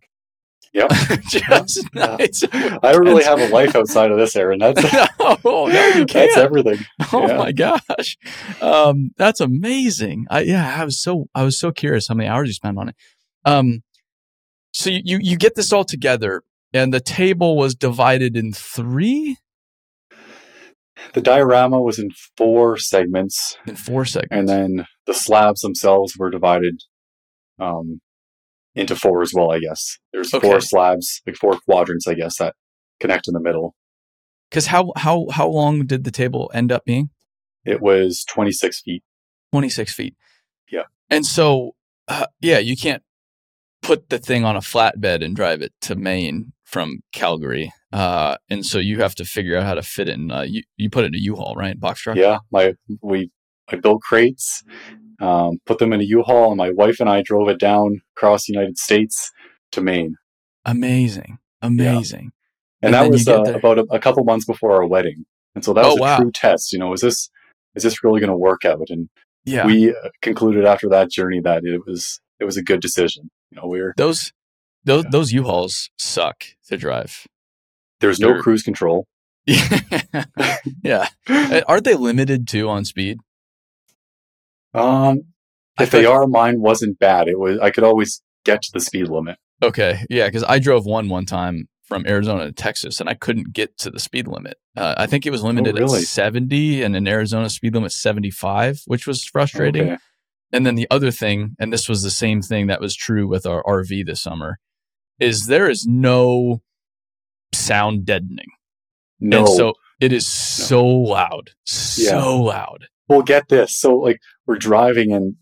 [0.73, 0.91] Yep.
[1.29, 2.17] Just Yeah.
[2.19, 2.45] nights.
[2.53, 4.59] I don't really have a life outside of this, Aaron.
[4.59, 4.83] That's
[5.21, 5.75] no, no, you
[6.07, 6.09] can't.
[6.09, 6.79] that's everything.
[7.13, 7.37] Oh Yeah.
[7.39, 8.19] my gosh,
[8.61, 10.27] um, that's amazing.
[10.31, 12.89] I, yeah, I was so I was so curious how many hours you spent on
[12.91, 12.97] it.
[13.45, 13.83] Um,
[14.73, 16.43] so you you, you get this all together,
[16.73, 19.37] and the table was divided in three
[21.15, 24.33] The diorama was in four segments, in four segments.
[24.33, 26.81] and then the slabs themselves were divided
[27.59, 28.01] um,
[28.75, 29.51] into four as well.
[29.51, 30.47] I guess there's Okay.
[30.49, 32.55] four slabs, like four quadrants, I guess that
[33.01, 33.75] connect in the middle.
[34.51, 37.11] Because how how how long did the table end up being?
[37.65, 39.03] It was 26 feet.
[39.53, 40.15] Twenty six feet.
[40.71, 40.85] Yeah.
[41.11, 41.75] And so,
[42.09, 43.03] uh, yeah, you can't
[43.83, 47.73] put the thing on a flatbed and drive it to Maine from Calgary.
[47.93, 50.31] Uh, and so you have to figure out how to fit in.
[50.31, 51.79] Uh, you you put it in a U-Haul, right?
[51.81, 52.17] Box truck.
[52.17, 53.31] Yeah, my we
[53.73, 54.63] I built crates,
[55.21, 58.47] um, put them in a U-Haul, and my wife and I drove it down across
[58.47, 59.33] the United States
[59.73, 60.17] to Maine.
[60.65, 62.33] Amazing, amazing.
[62.83, 65.25] And, And that was uh, about a, a couple months before our wedding.
[65.55, 66.17] And so that Oh, was a wow.
[66.19, 66.73] true test.
[66.73, 67.31] You know, is this
[67.75, 68.91] is this really going to work out?
[68.91, 69.09] And
[69.45, 69.67] Yeah.
[69.67, 73.31] we uh, concluded after that journey that it was it was a good decision.
[73.51, 74.33] You know, we were those
[74.87, 75.11] those Yeah.
[75.11, 77.27] those U-Hauls suck to drive.
[78.01, 78.43] there's no Sure.
[78.43, 79.07] cruise control.
[80.83, 81.09] yeah.
[81.69, 83.19] Aren't they limited too on speed?
[84.75, 85.23] Um,
[85.81, 87.29] if they are, mine wasn't bad.
[87.29, 89.39] It was I could always get to the speed limit.
[89.63, 90.05] Okay.
[90.11, 93.79] Yeah, because I drove one one time from Arizona to Texas, and I couldn't get
[93.79, 94.59] to the speed limit.
[94.77, 95.99] Uh, I think it was limited Oh, really?
[96.01, 99.91] at seventy, and in Arizona, speed limit seventy five, which was frustrating.
[99.93, 99.97] Okay.
[100.53, 103.47] And then the other thing, and this was the same thing that was true with
[103.47, 104.59] our RV this summer,
[105.21, 106.61] is there is no
[107.55, 108.49] sound deadening.
[109.21, 112.19] No, And so it is so loud, so Yeah.
[112.25, 112.87] loud.
[113.09, 113.79] well, get this.
[113.79, 115.37] So like we're driving and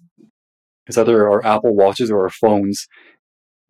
[0.86, 2.86] it's either our Apple watches or our phones.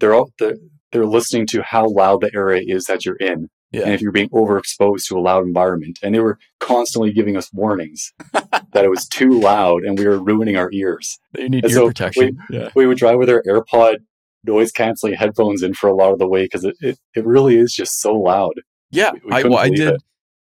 [0.00, 0.56] They're all they're,
[0.92, 3.82] they're listening to how loud the area is that you're in, Yeah.
[3.84, 6.00] and if you're being overexposed to a loud environment.
[6.02, 10.18] And they were constantly giving us warnings that it was too loud and we were
[10.18, 11.18] ruining our ears.
[11.38, 12.36] You need And ear so protection.
[12.50, 12.70] yeah.
[12.74, 13.98] We would drive with our AirPod
[14.44, 17.56] noise canceling headphones in for a lot of the way because it, it, it really
[17.56, 18.52] is just so loud.
[18.90, 19.12] Yeah.
[19.12, 19.96] We- we I, well, I did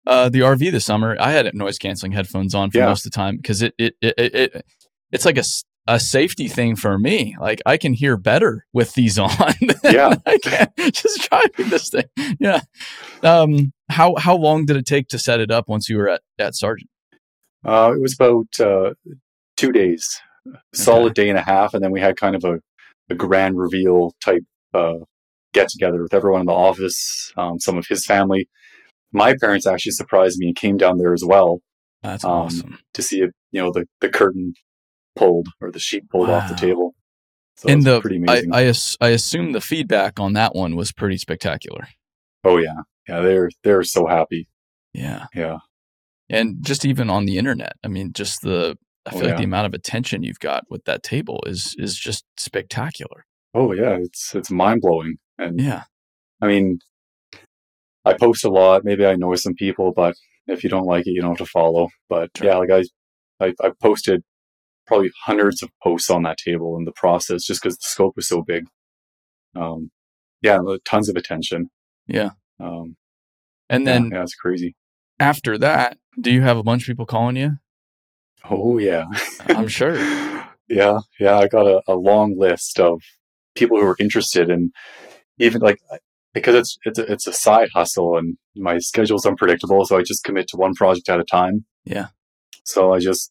[0.06, 1.16] uh, the RV this summer.
[1.20, 2.86] I had noise canceling headphones on for Yeah.
[2.86, 4.66] most of the time because it, it, it, it, it,
[5.12, 5.44] it's like a
[5.88, 7.34] a safety thing for me.
[7.40, 9.30] Like I can hear better with these on.
[9.82, 10.14] Yeah.
[10.24, 12.04] I can just driving this thing.
[12.38, 12.60] Yeah.
[13.24, 16.20] Um, how, how long did it take to set it up once you were at,
[16.38, 16.88] at Sargent?
[17.64, 18.94] Uh, it was about uh,
[19.56, 20.20] two days,
[20.72, 22.60] solid day and a half, and then we had kind of a,
[23.12, 24.42] a grand reveal type
[24.74, 24.94] uh,
[25.52, 28.48] get together with everyone in the office, um, some of his family.
[29.12, 31.60] My parents actually surprised me and came down there as well
[32.02, 32.78] That's Um, awesome.
[32.94, 34.54] to see it, you know, the, the curtain
[35.14, 36.94] pulled or the sheet pulled off the table.
[37.56, 38.54] So and the, pretty I, amazing.
[38.54, 41.86] I, ass- I assume the feedback on that one was pretty spectacular.
[42.44, 44.48] oh yeah, yeah, they're they're so happy.
[44.94, 45.26] Yeah.
[45.34, 45.58] Yeah,
[46.30, 49.36] and just even on the internet i mean just the i Oh, feel like yeah.
[49.38, 53.24] the amount of attention you've got with that table is is just spectacular
[53.54, 55.16] oh yeah, it's it's mind blowing.
[55.38, 55.84] And yeah
[56.40, 56.78] I mean,
[58.04, 58.84] I post a lot.
[58.84, 60.16] Maybe I annoy some people, but
[60.48, 61.88] if you don't like it, you don't have to follow.
[62.08, 62.46] But Sure.
[62.48, 62.82] yeah, like I,
[63.44, 64.22] I, I posted
[64.88, 68.26] probably hundreds of posts on that table in the process just because the scope was
[68.26, 68.66] so big.
[69.54, 69.90] Um,
[70.40, 71.70] yeah, tons of attention.
[72.08, 72.96] yeah Um,
[73.70, 74.74] and yeah, then yeah, it's crazy.
[75.20, 77.52] after that do you have a bunch of people calling you
[78.50, 79.04] Oh yeah,
[79.48, 79.94] i'm sure
[80.68, 81.38] yeah, yeah.
[81.38, 83.00] I got a, a long list of
[83.54, 84.72] people who are interested, and
[85.38, 85.78] even like
[86.34, 90.24] because it's it's a, it's a side hustle, and my schedule's unpredictable, so I just
[90.24, 91.64] commit to one project at a time.
[91.84, 92.06] yeah
[92.64, 93.30] So I just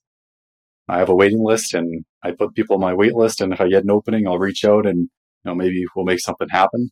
[0.87, 3.59] I have a waiting list, and I put people on my wait list, and if
[3.61, 5.09] I get an opening, I'll reach out, and you
[5.45, 6.89] know maybe we'll make something happen.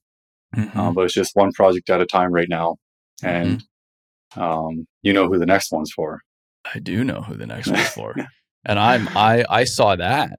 [0.56, 0.76] Mhm.
[0.76, 2.76] uh, but it's just one project at a time right now,
[3.24, 3.64] and
[4.36, 4.42] Mm-hmm.
[4.42, 6.20] um, you know who the next one's for.
[6.74, 8.16] I do know who the next one's for.
[8.66, 10.38] And I'm I I saw that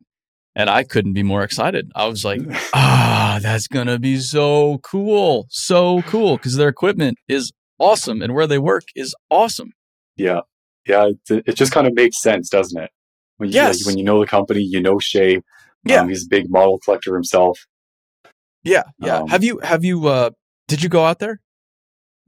[0.54, 1.90] and I couldn't be more excited.
[1.94, 2.40] I was like,
[2.74, 5.46] ah, that's gonna be so cool.
[5.50, 6.36] So cool.
[6.36, 9.72] Because their equipment is awesome and where they work is awesome.
[10.16, 10.40] yeah,
[10.86, 12.90] yeah, it, it just kind of makes sense, doesn't it?
[13.38, 13.78] When you, Yes.
[13.78, 15.40] like, when you know the company, you know Shay.
[15.84, 16.00] Yeah.
[16.02, 17.66] Um, he's a big model collector himself.
[18.62, 18.82] Yeah.
[18.98, 19.20] Yeah.
[19.20, 20.30] Um, have you have you uh
[20.68, 21.40] did you go out there?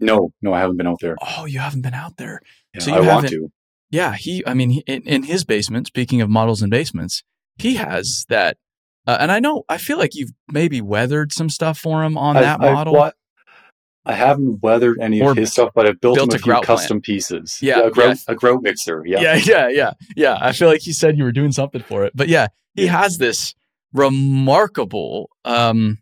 [0.00, 1.16] No, no, I haven't been out there.
[1.20, 2.40] Oh, you haven't been out there.
[2.74, 3.52] Yeah, So you I want to.
[3.92, 4.42] Yeah, he.
[4.46, 5.86] I mean, he, in, in his basement.
[5.86, 7.22] Speaking of models and basements,
[7.58, 8.56] he has that.
[9.06, 9.62] Uh, and I know.
[9.68, 12.94] I feel like you've maybe weathered some stuff for him on I- that I, model.
[12.94, 13.14] what-
[14.04, 16.60] I haven't weathered any Or of his stuff, but I've built, built him a few
[16.62, 17.58] custom pieces.
[17.62, 18.32] Yeah, a grout, yeah.
[18.32, 19.04] a grout mixer.
[19.06, 20.38] Yeah, yeah, yeah, yeah, yeah.
[20.40, 23.00] I feel like he said you were doing something for it, but yeah, he Yeah.
[23.00, 23.54] has this
[23.92, 25.98] remarkable um,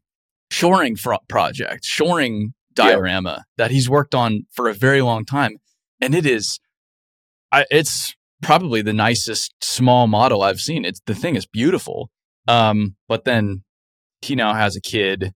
[0.50, 0.96] shoring
[1.28, 2.84] project, shoring Yeah.
[2.86, 5.56] diorama that he's worked on for a very long time,
[6.00, 6.58] and it is,
[7.52, 10.84] I, it's probably the nicest small model I've seen.
[10.84, 12.10] It's the thing is beautiful,
[12.48, 13.64] um, but then
[14.22, 15.32] he now has a kid,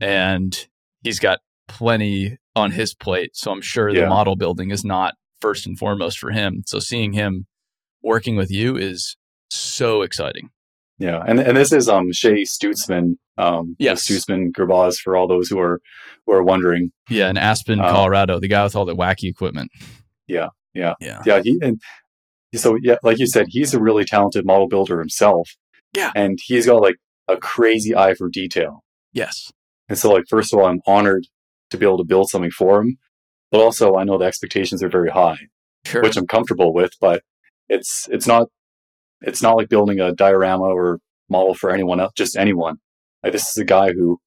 [0.00, 0.66] and
[1.02, 1.38] he's got
[1.68, 3.30] plenty on his plate.
[3.34, 6.62] So I'm sure the model building is not first and foremost for him.
[6.66, 7.46] So seeing him
[8.02, 9.16] working with you is
[9.50, 10.50] so exciting.
[10.98, 11.22] yeah.
[11.26, 13.16] And and this is um Shay Stutsman.
[13.38, 14.06] Um, Yes.
[14.06, 15.80] Stutsman Gerbaz for all those who are
[16.26, 16.92] who are wondering.
[17.08, 19.70] Yeah, in Aspen, Uh, Colorado, the guy with all the wacky equipment.
[20.26, 20.94] Yeah, yeah.
[21.00, 21.22] Yeah.
[21.26, 21.80] Yeah, he and
[22.54, 25.50] so yeah, like you said, he's a really talented model builder himself.
[25.94, 26.10] Yeah.
[26.16, 26.96] and he's got like
[27.28, 28.82] a crazy eye for detail.
[29.12, 29.52] Yes.
[29.90, 31.26] And so, like, first of all, I'm honored
[31.70, 32.96] to be able to build something for him,
[33.50, 35.36] but also I know the expectations are very high,
[35.84, 36.02] Sure.
[36.02, 36.92] which I'm comfortable with.
[37.00, 37.22] But
[37.68, 38.48] it's it's not
[39.20, 40.98] it's not like building a diorama or
[41.28, 42.76] model for anyone else, just anyone.
[43.22, 44.18] Like, this is a guy who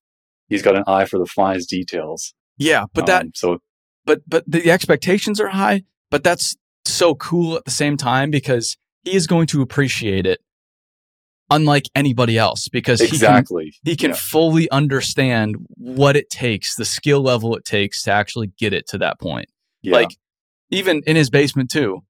[0.48, 2.34] he's got an eye for the finest details.
[2.58, 3.58] yeah, but that Um, so
[4.06, 5.82] but but the expectations are high,
[6.12, 10.39] but that's so cool at the same time because he is going to appreciate it
[11.51, 14.16] unlike anybody else because he can exactly, he can Yeah.
[14.16, 18.97] fully understand what it takes, the skill level it takes to actually get it to
[18.99, 19.47] that point.
[19.84, 20.10] yeah, Like
[20.72, 22.03] even in his basement too.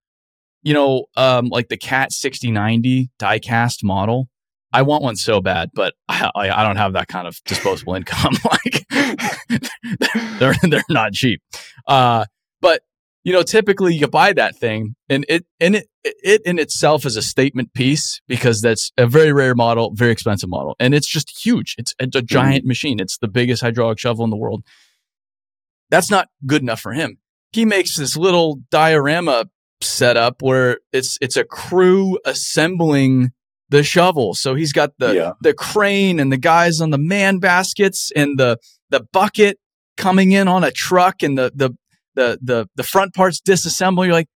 [0.63, 4.29] You know, um, like the Cat 6090 diecast model.
[4.73, 7.93] I want one so bad, but I, I, I don't have that kind of disposable
[7.95, 8.33] income.
[8.51, 8.85] like
[10.39, 11.41] they're they're not cheap.
[11.87, 12.25] Uh,
[12.61, 12.81] but
[13.25, 17.17] you know, typically you buy that thing, and it and it it in itself is
[17.17, 21.43] a statement piece because that's a very rare model, very expensive model, and it's just
[21.43, 21.73] huge.
[21.79, 22.67] It's it's a giant mm-hmm.
[22.67, 22.99] machine.
[22.99, 24.63] It's the biggest hydraulic shovel in the world.
[25.89, 27.17] That's not good enough for him.
[27.51, 29.45] He makes this little diorama
[29.81, 33.31] setup where it's it's a crew assembling
[33.69, 34.35] the shovel.
[34.35, 38.37] So he's got the yeah, the crane and the guys on the man baskets and
[38.37, 38.59] the
[38.91, 39.57] the bucket
[39.97, 41.71] coming in on a truck and the the
[42.15, 44.05] the the, the front parts disassemble.
[44.05, 44.27] You're like,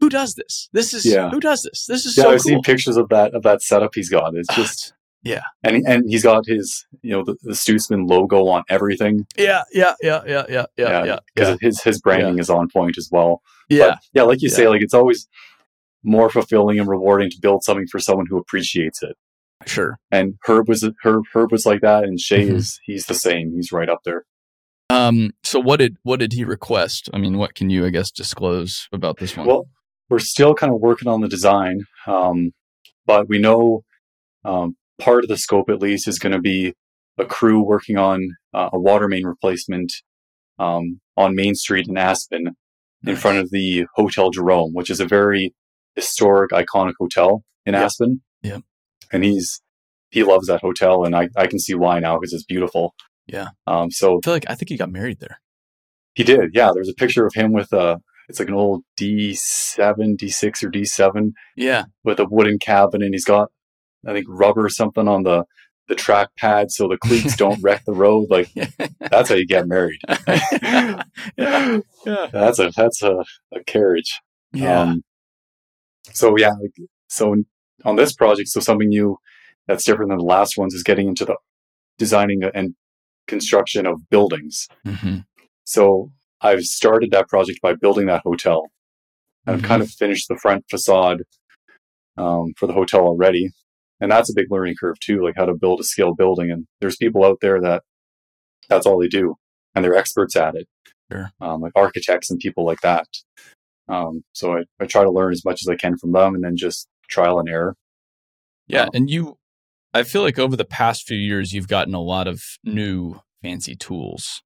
[0.00, 0.68] who does this?
[0.72, 1.30] This is Yeah.
[1.30, 1.86] who does this?
[1.86, 2.24] This is yeah.
[2.24, 2.50] so I've cool.
[2.50, 4.34] seen pictures of that of that setup he's got.
[4.34, 4.92] It's Ah, just
[5.24, 9.26] yeah, and and he's got his you know the, the Stutsman logo on everything.
[9.36, 11.56] yeah, yeah, yeah, yeah, yeah, yeah, yeah, because yeah.
[11.60, 13.42] his his branding is on point as well.
[13.68, 13.88] yeah.
[13.88, 14.56] But yeah, like you Yeah.
[14.56, 15.26] say, like it's always
[16.04, 19.16] more fulfilling and rewarding to build something for someone who appreciates it.
[19.66, 19.98] Sure.
[20.12, 22.54] And Herb was Herb Herb was like that, and Shay Mhm.
[22.54, 23.52] is he's the same.
[23.56, 24.24] He's right up there.
[24.98, 25.30] Um.
[25.44, 27.08] So what did what did he request?
[27.12, 29.46] I mean, what can you I guess disclose about this one?
[29.46, 29.66] Well,
[30.08, 32.52] we're still kind of working on the design, um,
[33.06, 33.82] but we know
[34.44, 36.74] um, part of the scope at least is going to be
[37.18, 39.92] a crew working on uh, a water main replacement
[40.58, 42.54] um, on Main Street in Aspen in
[43.02, 43.20] Nice.
[43.20, 45.54] front of the Hotel Jerome, which is a very
[45.94, 47.84] historic, iconic hotel in Yeah.
[47.84, 48.22] Aspen.
[48.42, 48.58] Yeah.
[49.12, 49.60] And he's
[50.10, 52.94] he loves that hotel, and I, I can see why now because it's beautiful.
[53.28, 53.48] Yeah.
[53.66, 53.90] Um.
[53.90, 55.40] So I feel like I think he got married there.
[56.14, 56.50] he did.
[56.54, 56.70] Yeah.
[56.74, 58.00] There's a picture of him with a.
[58.28, 59.78] It's like an old D7,
[60.18, 61.84] D6 or D7 Yeah.
[62.04, 63.50] with a wooden cabin, and he's got
[64.06, 65.44] I think rubber or something on the
[65.88, 68.26] the track pad so the cleats don't wreck the road.
[68.28, 68.50] Like
[69.00, 70.00] that's how you get married.
[70.62, 71.02] yeah.
[72.06, 72.26] Yeah.
[72.32, 73.24] That's a that's a,
[73.54, 74.20] a carriage.
[74.52, 74.80] Yeah.
[74.82, 75.02] Um,
[76.12, 76.72] so yeah, like,
[77.08, 77.34] so
[77.84, 79.18] on this project, so something new
[79.66, 81.36] that's different than the last ones is getting into the
[81.98, 82.74] designing and
[83.28, 84.66] construction of buildings.
[84.84, 85.24] Mhm.
[85.64, 86.10] So
[86.40, 88.70] I've started that project by building that hotel,
[89.46, 91.22] and I've kind of finished the front facade
[92.16, 93.50] um, for the hotel already.
[94.00, 96.50] And that's a big learning curve too, like how to build a scale building.
[96.50, 97.82] And there's people out there that
[98.68, 99.36] that's all they do,
[99.74, 100.66] and they're experts at it,
[101.10, 101.30] Sure.
[101.40, 103.06] um, like architects and people like that.
[103.88, 106.42] Um, so I, I try to learn as much as I can from them, and
[106.44, 107.74] then just trial and error.
[108.66, 109.38] Yeah, Um, and you,
[109.94, 113.74] I feel like over the past few years, you've gotten a lot of new fancy
[113.74, 114.42] tools.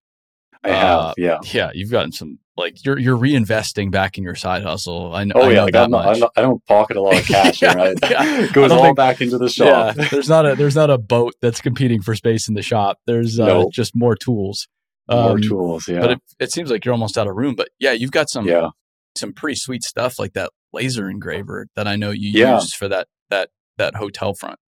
[0.65, 1.39] I have, Uh, yeah.
[1.53, 5.13] Yeah, you've gotten some like you're you're reinvesting back in your side hustle.
[5.15, 5.33] I know.
[5.37, 6.15] Oh I yeah, know like, that I'm not, much.
[6.17, 7.63] I'm not, I don't pocket a lot of cash.
[7.63, 7.97] Yeah, right?
[8.09, 8.41] yeah.
[8.45, 9.97] It goes all think- back into the shop.
[9.97, 12.99] Yeah, there's not a there's not a boat that's competing for space in the shop.
[13.07, 13.71] There's uh, No.
[13.73, 14.69] just more tools.
[15.11, 15.89] More Um, tools.
[15.89, 16.01] Yeah.
[16.01, 17.57] But it, it seems like you're almost out of room.
[17.57, 18.69] But yeah, you've got some yeah.
[19.17, 22.55] some pretty sweet stuff like that laser engraver that I know you Yeah.
[22.55, 24.61] used for that that that hotel front.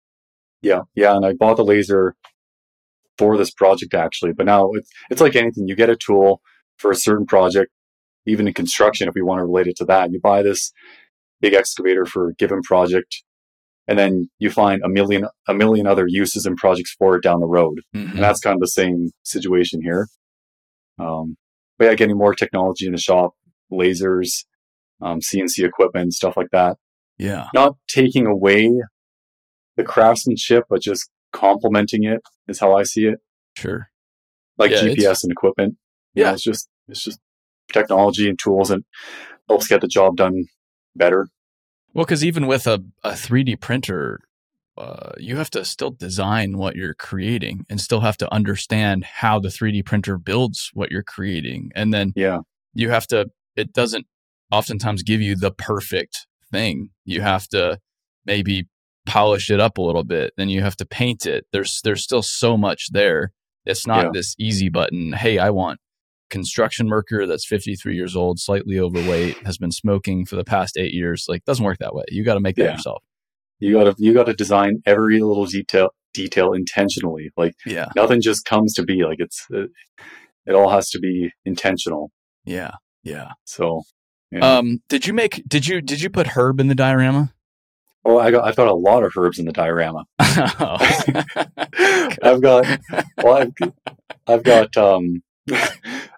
[0.64, 0.82] Yeah.
[0.94, 1.14] Yeah.
[1.16, 2.14] And I bought the laser
[3.18, 4.32] for this project actually.
[4.32, 5.68] But now it's it's like anything.
[5.68, 6.40] You get a tool
[6.78, 7.70] for a certain project,
[8.26, 10.10] even in construction, if we want to relate it to that.
[10.12, 10.72] You buy this
[11.40, 13.22] big excavator for a given project,
[13.86, 17.40] and then you find a million a million other uses and projects for it down
[17.40, 17.80] the road.
[17.94, 18.12] Mhm.
[18.12, 20.08] And that's kind of the same situation here.
[20.98, 21.36] Um,
[21.78, 23.32] but yeah, getting more technology in the shop,
[23.72, 24.44] lasers,
[25.00, 26.76] um, CNC equipment, stuff like that.
[27.18, 28.72] Yeah, Not taking away
[29.76, 33.18] the craftsmanship, but just complementing it is how I see it.
[33.56, 33.88] sure.
[34.56, 35.76] Like Yeah, GPS and equipment.
[36.14, 36.34] You know, Yeah.
[36.34, 37.18] it's just it's just
[37.72, 38.84] technology and tools and
[39.48, 40.44] helps get the job done
[40.94, 41.28] better.
[41.92, 44.20] Well, because even with a, a 3D printer,
[44.76, 49.38] uh, you have to still design what you're creating and still have to understand how
[49.38, 51.70] the 3D printer builds what you're creating.
[51.74, 52.40] And then Yeah.
[52.74, 54.06] you have to, it doesn't
[54.50, 56.90] oftentimes give you the perfect thing.
[57.04, 57.78] You have to
[58.26, 58.66] maybe
[59.06, 60.32] polish it up a little bit.
[60.36, 61.46] Then you have to paint it.
[61.52, 63.32] There's, there's still so much there.
[63.66, 64.10] It's not Yeah.
[64.12, 65.12] this easy button.
[65.12, 65.80] Hey, I want
[66.30, 70.92] construction worker that's 53 years old, slightly overweight, has been smoking for the past eight
[70.92, 71.26] years.
[71.28, 72.04] Like, doesn't work that way.
[72.08, 72.72] You got to make that Yeah.
[72.72, 73.02] yourself.
[73.60, 77.30] You gotta you gotta design every little detail detail intentionally.
[77.36, 77.86] Like Yeah.
[77.96, 79.04] nothing just comes to be.
[79.04, 79.70] Like it's it,
[80.44, 82.10] it all has to be intentional.
[82.44, 82.72] Yeah.
[83.04, 83.30] Yeah.
[83.44, 83.82] So
[84.32, 84.58] yeah.
[84.58, 87.32] Um, did you make, did you, did you put herb in the diorama?
[88.04, 90.04] Oh, I got I've got a lot of herbs in the diorama.
[90.36, 90.76] Oh.
[92.22, 92.66] I've got
[93.22, 93.72] well, I've,
[94.26, 95.22] I've got um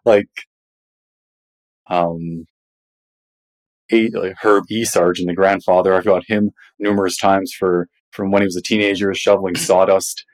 [0.04, 0.28] like
[1.88, 2.46] um
[3.90, 4.84] eight like Herb E.
[4.84, 5.94] Sargent, the grandfather.
[5.94, 10.24] I've got him numerous times for from when he was a teenager shoveling sawdust.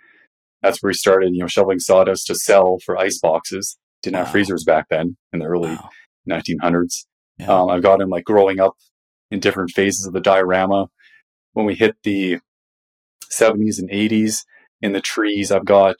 [0.62, 3.76] That's where he started, you know, shoveling sawdust to sell for ice boxes.
[4.02, 5.90] Didn't have freezers back then in the early Wow.
[6.30, 7.04] 1900s.
[7.38, 7.48] Yeah.
[7.52, 8.74] Um, I've got him like growing up
[9.30, 10.86] in different phases of the diorama.
[11.52, 12.38] When we hit the
[13.30, 14.44] 70s and 80s
[14.80, 15.96] in the trees, I've got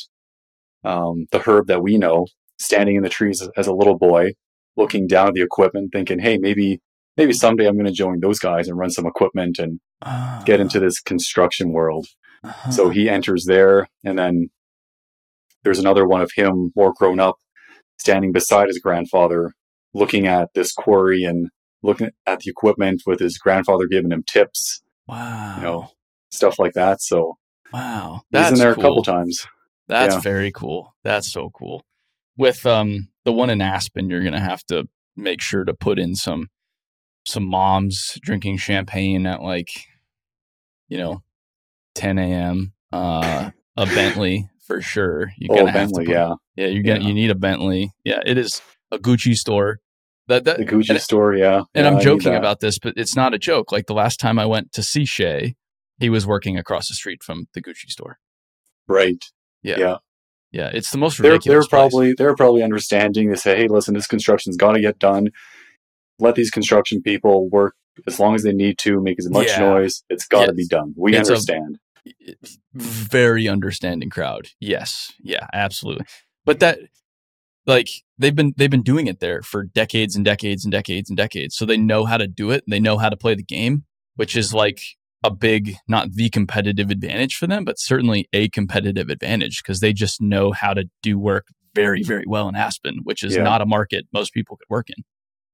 [0.85, 2.27] um, the herb that we know
[2.59, 4.33] standing in the trees as, a little boy,
[4.77, 6.81] looking down at the equipment, thinking, "Hey, maybe
[7.17, 9.81] maybe someday I'm going to join those guys and run some equipment and
[10.45, 12.07] get into this construction world."
[12.45, 12.71] Uh-huh.
[12.71, 14.51] So he enters there, and then
[15.63, 17.37] there's another one of him, more grown up,
[17.99, 19.53] standing beside his grandfather,
[19.95, 21.51] looking at this quarry and
[21.83, 25.57] looking at the equipment with his grandfather giving him tips, wow.
[25.57, 25.89] you know,
[26.31, 27.01] stuff like that.
[27.01, 27.37] So
[27.73, 28.23] wow.
[28.31, 28.85] he's That's in there cool.
[28.85, 29.47] a couple times.
[29.89, 30.21] That's Yeah.
[30.21, 30.95] very cool.
[31.05, 31.85] That's so cool.
[32.37, 36.15] With um the one in Aspen, you're gonna have to make sure to put in
[36.15, 36.49] some
[37.27, 39.69] some moms drinking champagne at like
[40.89, 41.23] you know
[41.95, 42.73] 10 a.m.
[42.91, 45.31] Uh, a Bentley for sure.
[45.37, 46.67] You're Oh, gonna have to Bentley, put- yeah, yeah.
[46.69, 47.07] You're gonna Yeah.
[47.09, 47.91] you need a Bentley.
[48.05, 49.79] Yeah, it is a Gucci store.
[50.29, 51.63] That that the Gucci and- store, yeah.
[51.75, 53.73] and Yeah, I'm joking about this, but it's not a joke.
[53.73, 55.57] Like the last time I went to see Shay,
[55.99, 58.19] he was working across the street from the Gucci store.
[58.89, 59.25] right.
[59.63, 59.79] Yeah.
[59.79, 59.97] Yeah.
[60.53, 61.55] Yeah, it's the most They're ridiculous.
[61.55, 61.69] they're place.
[61.91, 63.31] probably they're probably understanding.
[63.31, 65.29] They say, hey, listen, this construction's got to get done.
[66.19, 67.75] Let these construction people work
[68.07, 69.61] as long as they need to, make as much Yeah.
[69.61, 70.03] noise.
[70.11, 70.57] It's got to Yes.
[70.57, 70.95] be done.
[70.97, 71.79] We It's a- understand.
[72.75, 74.49] very understanding crowd.
[74.61, 75.13] Yes.
[75.23, 76.07] Yeah, absolutely.
[76.45, 76.81] But that
[77.67, 77.89] like
[78.19, 81.57] they've been they've been doing it there for decades and decades and decades and decades.
[81.57, 82.65] So they know how to do it.
[82.69, 83.85] They know how to play the game,
[84.17, 84.81] which is like
[85.25, 89.93] a big not the competitive advantage for them, but certainly a competitive advantage because they
[89.93, 93.43] just know how to do work very very well in Aspen, which is Yeah.
[93.45, 95.05] not a market most people could work in.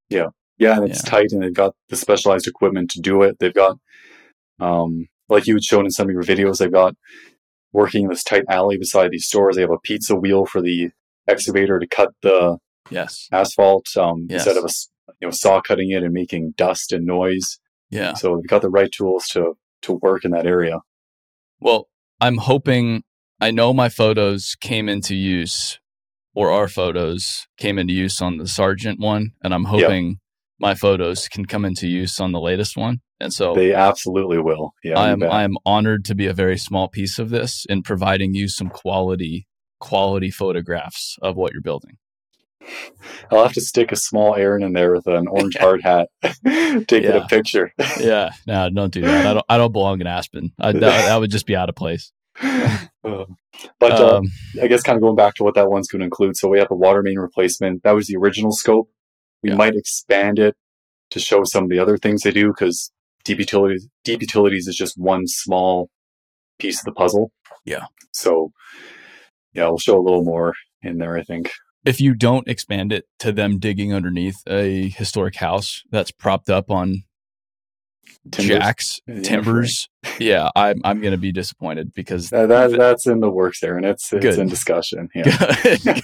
[0.09, 0.29] Yeah,
[0.59, 1.11] Yeah, and it's Yeah.
[1.11, 3.39] tight, and they've got the specialized equipment to do it.
[3.39, 3.79] They've got,
[4.59, 6.97] um, like you had shown in some of your videos, they've got
[7.73, 9.55] working in this tight alley beside these stores.
[9.55, 10.91] They have a pizza wheel for the
[11.29, 12.59] excavator to cut the
[12.91, 13.29] Yes.
[13.33, 14.47] asphalt um, Yes.
[14.47, 14.73] instead of a
[15.21, 17.59] you know saw cutting it and making dust and noise.
[17.91, 18.15] Yeah.
[18.15, 20.79] So they've got the right tools to to work in that area.
[21.61, 21.89] Well,
[22.21, 23.03] I'm hoping
[23.41, 25.79] I know my photos came into use
[26.35, 30.19] or our photos came into use on the Sargent one, and I'm hoping
[30.61, 33.01] my photos can come into use on the latest one.
[33.21, 34.75] And so They absolutely will.
[34.85, 35.23] Yeah, I am.
[35.23, 38.69] I am honored to be a very small piece of this in providing you some
[38.69, 39.47] quality
[39.81, 41.97] quality photographs of what you're building.
[43.31, 47.05] I'll have to stick a small Aaron in there with an orange hard hat, taking
[47.05, 47.25] Yeah.
[47.25, 47.73] a picture.
[48.01, 49.27] yeah, no, don't do that.
[49.27, 50.53] I don't I don't belong in Aspen.
[50.59, 52.13] I, that, that would just be out of place.
[52.43, 53.25] Uh,
[53.81, 54.25] but uh, Um,
[54.63, 56.37] I guess kind of going back to what that one's going to include.
[56.37, 57.83] So we have the water main replacement.
[57.85, 58.91] That was the original scope.
[59.43, 59.57] We Yeah.
[59.57, 60.55] might expand it
[61.11, 62.93] to show some of the other things they do because
[63.25, 65.89] deep utilities, deep utilities is just one small
[66.59, 67.31] piece of the puzzle.
[67.65, 67.87] Yeah.
[68.13, 68.53] So
[69.55, 71.17] yeah, we'll show a little more in there.
[71.17, 71.51] I think.
[71.85, 76.71] if you don't expand it to them digging underneath a historic house that's propped up
[76.71, 77.05] on
[78.31, 78.59] Timbers.
[78.59, 79.89] jacks, Yeah, timbers,
[80.19, 83.87] yeah, I'm I'm gonna be disappointed because That, that, that's in the works there, and
[83.87, 84.39] it's it's Good.
[84.39, 85.09] in discussion.
[85.15, 85.25] Yeah.
[85.25, 86.03] good,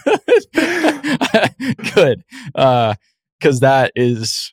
[1.95, 2.25] good,
[2.55, 2.99] uh, good,
[3.41, 4.53] because that is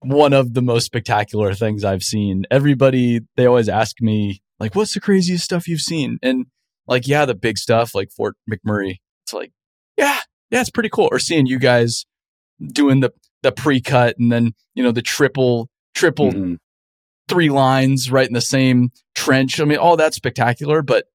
[0.00, 2.44] one of the most spectacular things I've seen.
[2.50, 6.46] Everybody they always ask me like, "What's the craziest stuff you've seen?" And
[6.86, 8.96] like, yeah, the big stuff like Fort McMurray.
[9.24, 9.52] It's like,
[9.96, 10.18] yeah,
[10.50, 11.08] yeah, it's pretty cool.
[11.10, 12.04] Or seeing you guys
[12.72, 13.10] doing the
[13.42, 16.58] the pre cut and then you know the triple triple Mhm.
[17.28, 19.60] three lines right in the same trench.
[19.60, 21.06] I mean, all that's spectacular, but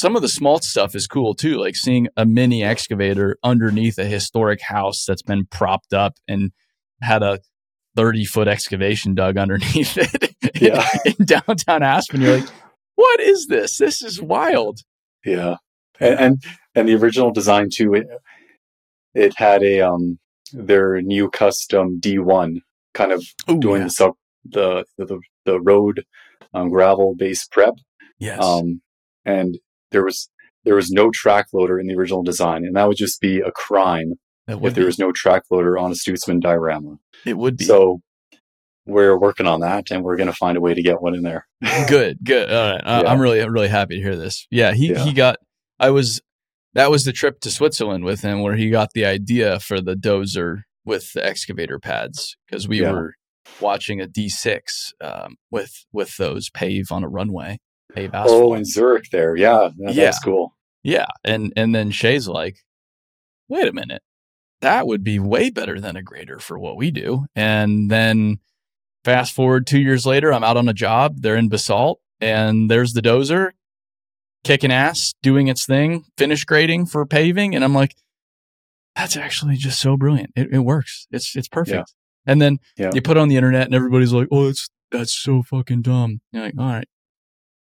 [0.00, 1.56] some of the small stuff is cool too.
[1.58, 6.52] Like seeing a mini excavator underneath a historic house that's been propped up and
[7.02, 7.40] had a
[7.96, 10.86] 30 foot excavation dug underneath it Yeah.
[11.04, 12.20] in downtown Aspen.
[12.22, 12.48] You're like,
[12.94, 13.76] what is this?
[13.78, 14.80] This is wild.
[15.24, 15.56] Yeah,
[15.98, 16.44] and, and
[16.74, 17.94] and the original design too.
[17.94, 18.06] It
[19.14, 20.18] it had a um
[20.52, 22.62] their new custom D one
[22.94, 23.84] kind of Ooh, doing yeah.
[23.84, 24.12] the sub
[24.44, 26.04] the the the road
[26.54, 27.74] um, gravel based prep.
[28.18, 28.42] yes.
[28.42, 28.82] Um,
[29.24, 29.58] and
[29.90, 30.30] there was
[30.64, 33.52] there was no track loader in the original design, and that would just be a
[33.52, 34.14] crime
[34.48, 34.86] if would there be.
[34.86, 36.98] was no track loader on a Stutsman diorama.
[37.24, 37.64] It would be.
[37.64, 38.00] So
[38.90, 41.22] we're working on that, and we're going to find a way to get one in
[41.22, 41.46] there.
[41.88, 43.08] good good all right I- Yeah.
[43.10, 45.04] i'm really really happy to hear this yeah he Yeah.
[45.04, 45.36] he got
[45.78, 46.20] i was
[46.74, 49.94] that was the trip to switzerland with him where he got the idea for the
[49.94, 52.92] dozer with the excavator pads because we Yeah.
[52.92, 53.14] were
[53.60, 54.60] watching a d6
[55.02, 57.58] um, with with those pave on a runway
[57.94, 60.04] pave asphalt Oh, in Zurich, there, yeah, that, Yeah.
[60.04, 60.54] that's cool.
[60.82, 62.56] yeah and and then shay's like
[63.48, 64.02] wait a minute
[64.60, 68.38] that would be way better than a grader for what we do and then
[69.04, 72.92] fast forward two years later i'm out on a job they're in basalt and there's
[72.92, 73.50] the dozer
[74.44, 77.94] kicking ass doing its thing finish grading for paving and i'm like
[78.96, 81.74] that's actually just so brilliant it, it works it's it's perfect
[82.26, 82.32] Yeah.
[82.32, 82.90] and then Yeah.
[82.94, 86.20] you put it on the internet and everybody's like oh that's that's so fucking dumb
[86.32, 86.88] you're like all right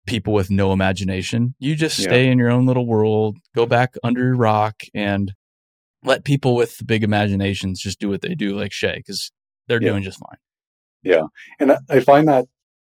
[0.06, 2.04] people with no imagination you just Yeah.
[2.06, 5.32] stay in your own little world go back under your rock and
[6.02, 9.30] let people with big imaginations just do what they do like shay because
[9.68, 9.90] they're Yeah.
[9.90, 10.38] doing just fine
[11.59, 12.46] And I- I find that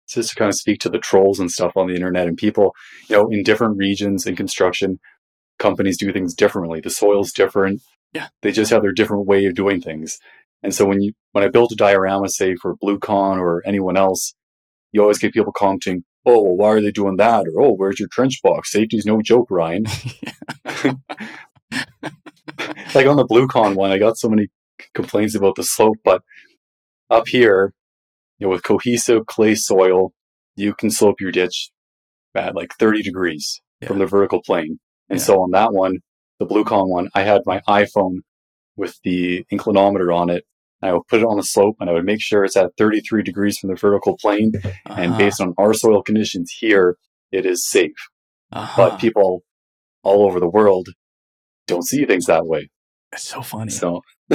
[0.08, 2.74] just to kind of speak to the trolls and stuff on the internet and people,
[3.08, 5.00] you know, in different regions in construction,
[5.58, 6.80] companies do things differently.
[6.80, 7.80] The soil's different.
[8.12, 8.28] Yeah.
[8.42, 10.18] They just have their different way of doing things.
[10.62, 14.34] And so when you when I built a diorama, say for Blue-Con or anyone else,
[14.92, 17.98] you always get people commenting, "Oh, well, why are they doing that?" Or "Oh, where's
[17.98, 18.72] your trench box?
[18.72, 19.84] Safety's no joke, Ryan."
[22.94, 24.48] like on the Blue-Con one, I got so many
[24.94, 26.22] complaints about the slope, but
[27.10, 27.72] up here,
[28.44, 30.12] you know, with cohesive clay soil,
[30.54, 31.70] you can slope your ditch
[32.34, 34.78] at like 30 degrees from the vertical plane.
[35.08, 35.24] And Yeah.
[35.24, 36.00] so on that one,
[36.38, 38.18] the Blue-Con one, I had my iPhone
[38.76, 40.44] with the inclinometer on it.
[40.82, 43.22] I would put it on the slope and I would make sure it's at 33
[43.22, 44.52] degrees from the vertical plane.
[44.84, 46.98] And Uh-huh, based on our soil conditions here,
[47.32, 47.96] it is safe.
[48.52, 48.90] uh-huh.
[48.90, 49.42] But people
[50.02, 50.88] all over the world
[51.66, 52.68] don't see things that way.
[53.10, 54.02] it's so funny So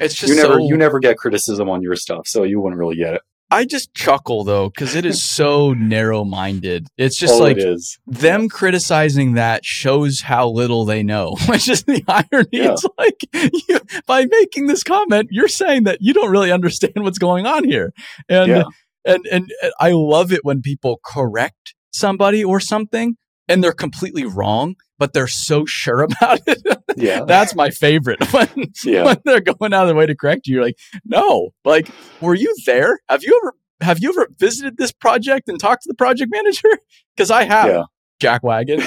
[0.00, 2.78] it's just you never so, you never get criticism on your stuff, so you wouldn't
[2.80, 3.22] really get it.
[3.50, 7.80] I just chuckle though because it is so narrow-minded it's just oh, All like it
[8.06, 12.48] them criticizing that shows how little they know, which is the irony.
[12.52, 12.72] Yeah.
[12.72, 13.20] It's like
[13.68, 17.64] you, by making this comment, you're saying that you don't really understand what's going on
[17.64, 17.92] here,
[18.28, 18.64] and Yeah.
[19.04, 23.16] and and and I love it when people correct somebody or something
[23.48, 26.62] and they're completely wrong, but they're so sure about it.
[26.96, 27.24] Yeah.
[27.26, 28.48] That's my favorite when
[28.84, 29.04] Yeah.
[29.04, 30.54] when they're going out of their way to correct you.
[30.56, 31.88] You're like, no, like,
[32.20, 32.98] were you there?
[33.08, 36.68] Have you ever have you ever visited this project and talked to the project manager?
[37.16, 37.82] Because I have, Yeah.
[38.22, 38.80] jackwagon.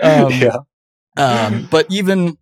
[0.00, 0.56] Um, yeah.
[1.16, 2.36] um, but even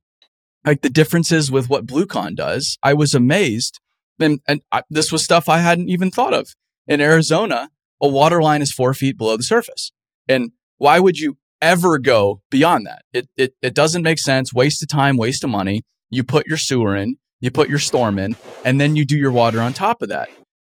[0.67, 3.81] like the differences with what Blue-Con does, I was amazed.
[4.19, 6.55] And, and I, this was stuff I hadn't even thought of.
[6.87, 7.71] In Arizona,
[8.03, 9.93] a water line is four feet below the surface.
[10.29, 13.03] And why would you ever go beyond that?
[13.13, 14.53] It, it, it doesn't make sense.
[14.53, 15.83] Waste of time, waste of money.
[16.11, 19.33] You put your sewer in, you put your storm in, and then you do your
[19.33, 20.29] water on top of that.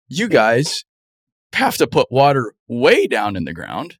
[0.07, 0.85] You guys
[1.53, 3.97] have to put water way down in the ground.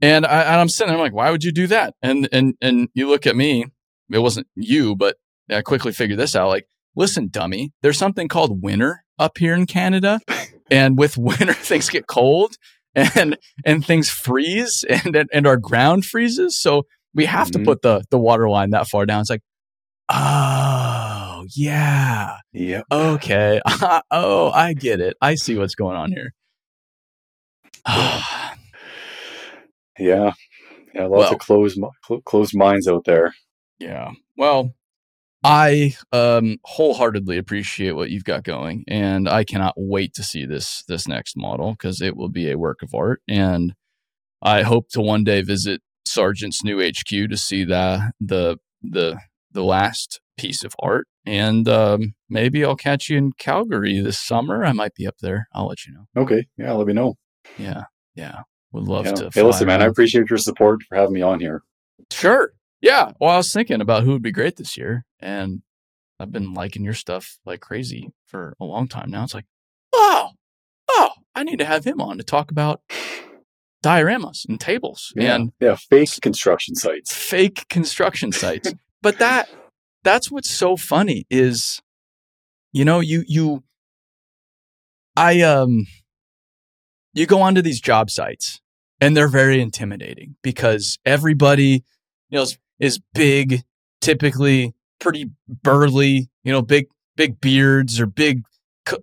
[0.00, 1.94] And, I, and I'm sitting there, I'm like, why would you do that?
[2.02, 3.66] And, and, and you look at me,
[4.10, 5.16] it wasn't you, but
[5.50, 6.48] I quickly figured this out.
[6.48, 6.66] Like,
[6.96, 10.20] listen, dummy, there's something called winter up here in Canada.
[10.70, 12.56] And with winter, things get cold
[12.94, 16.60] and and things freeze and and, our ground freezes.
[16.60, 16.84] So
[17.14, 17.52] we have Mhm.
[17.52, 19.20] to put the the water line that far down.
[19.22, 19.42] It's like,
[20.08, 23.60] oh yeah, yeah, okay,
[24.10, 25.16] oh I get it.
[25.20, 26.32] I see what's going on here.
[29.98, 30.32] Yeah.
[30.94, 31.04] Yeah.
[31.04, 31.78] Lots Well- of closed
[32.24, 33.32] closed minds out there.
[33.78, 34.12] Yeah.
[34.36, 34.74] Well,
[35.42, 40.84] I um wholeheartedly appreciate what you've got going and I cannot wait to see this
[40.86, 43.74] this next model cuz it will be a work of art and
[44.42, 49.18] I hope to one day visit Sargent's new HQ to see that the the
[49.52, 54.64] the last piece of art and um maybe I'll catch you in Calgary this summer.
[54.64, 55.48] I might be up there.
[55.54, 56.06] I'll let you know.
[56.22, 56.46] Okay.
[56.56, 56.72] Yeah.
[56.72, 57.16] Let me know.
[57.56, 57.84] Yeah.
[58.14, 58.40] Yeah.
[58.72, 59.12] Would love Yeah.
[59.12, 59.30] to.
[59.34, 59.82] Hey, listen, man.
[59.82, 61.62] I appreciate your support for having me on here.
[62.12, 62.52] Sure.
[62.80, 63.12] Yeah.
[63.20, 65.62] Well, I was thinking about who would be great this year, and
[66.18, 69.24] I've been liking your stuff like crazy for a long time now.
[69.24, 69.46] It's like,
[69.92, 70.30] oh,
[70.88, 72.82] oh, I need to have him on to talk about
[73.82, 75.36] dioramas and tables Yeah.
[75.36, 75.76] and yeah.
[75.76, 77.14] Fake construction sites.
[77.14, 78.72] fake construction sites.
[79.02, 79.48] but that
[80.04, 81.80] that's what's so funny is,
[82.72, 83.62] you know, you you,
[85.16, 85.86] I um,
[87.14, 88.60] you go onto these job sites
[89.00, 91.84] and they're very intimidating because everybody,
[92.28, 93.62] you know, is, is big,
[94.00, 96.86] typically pretty burly, you know, big
[97.16, 98.42] big beards or big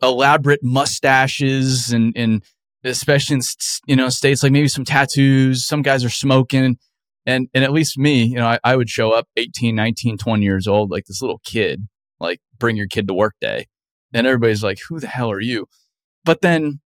[0.01, 2.43] elaborate mustaches and and
[2.83, 3.41] especially in
[3.85, 6.77] you know states like maybe some tattoos some guys are smoking.
[7.25, 10.43] And and at least me you know I, I would show up 18 19 20
[10.43, 11.87] years old like this little kid
[12.19, 13.67] like bring your kid to work day.
[14.13, 15.67] And everybody's like who the hell are you?
[16.23, 16.79] But then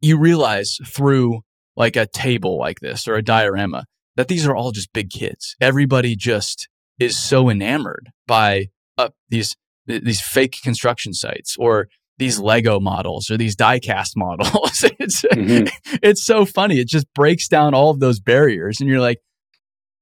[0.00, 1.40] you realize through
[1.76, 3.84] like a table like this or a diorama
[4.16, 5.54] that these are all just big kids.
[5.60, 6.68] Everybody just
[6.98, 8.66] is so enamored by
[8.98, 11.88] uh, these these fake construction sites or
[12.18, 14.84] these Lego models or these diecast models.
[14.98, 15.70] it's Mhm.
[16.02, 16.80] it's so funny.
[16.80, 19.18] It just breaks down all of those barriers, and you're like,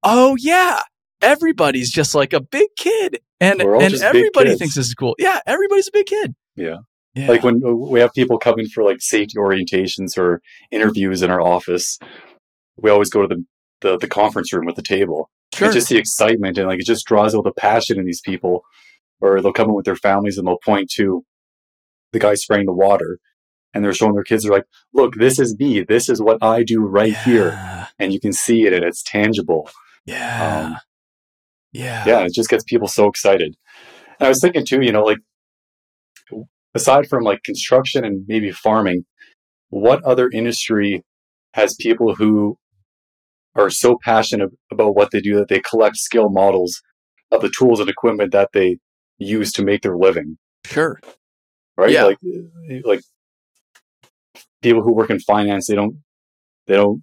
[0.02, 0.78] oh yeah,
[1.20, 5.14] everybody's just like a big kid, and and everybody thinks this is cool.
[5.18, 6.34] Yeah, everybody's a big kid.
[6.56, 6.78] Yeah.
[7.14, 7.28] Yeah.
[7.28, 10.40] Like when uh, we have people coming for like safety orientations or
[10.72, 11.96] interviews in our office,
[12.76, 13.44] we always go to the,
[13.82, 15.30] the, the conference room with the table.
[15.54, 15.66] Sure.
[15.66, 18.64] And just the excitement and like it just draws out the passion in these people.
[19.20, 21.24] Or they'll come in with their families and they'll point to
[22.12, 23.18] the guy spraying the water
[23.72, 25.82] and they're showing their kids, they're like, look, this is me.
[25.82, 27.88] This is what I do right here.
[27.98, 29.68] And you can see it and it's tangible.
[30.06, 30.66] Yeah.
[30.66, 30.76] Um,
[31.72, 32.04] yeah.
[32.06, 33.56] yeah, it just gets people so excited.
[34.20, 35.18] And I was thinking too, you know, like
[36.74, 39.04] aside from like construction and maybe farming,
[39.70, 41.02] what other industry
[41.54, 42.58] has people who
[43.56, 46.80] are so passionate about what they do that they collect scale models
[47.30, 48.78] of the tools and equipment that they
[49.18, 50.36] use to make their living,
[50.66, 50.98] Sure.
[51.76, 51.90] right?
[51.90, 52.04] Yeah.
[52.04, 52.18] Like,
[52.84, 53.00] like
[54.62, 55.96] people who work in finance, they don't,
[56.66, 57.02] they don't.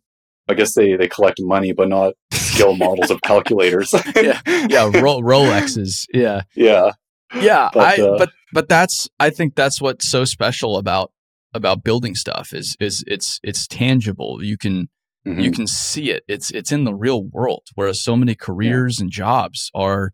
[0.50, 3.94] I guess they they collect money, but not scale models of calculators.
[4.16, 4.42] Yeah.
[4.46, 4.90] Yeah.
[5.02, 6.06] Ro- Rolexes.
[6.14, 6.42] Yeah.
[6.56, 6.92] yeah.
[7.40, 11.12] yeah But, i uh, but but that's i think that's what's so special about
[11.54, 14.90] about building stuff is is it's it's tangible you can
[15.26, 15.44] Mhm.
[15.44, 19.12] you can see it it's it's in the real world whereas so many careers and
[19.12, 20.12] jobs are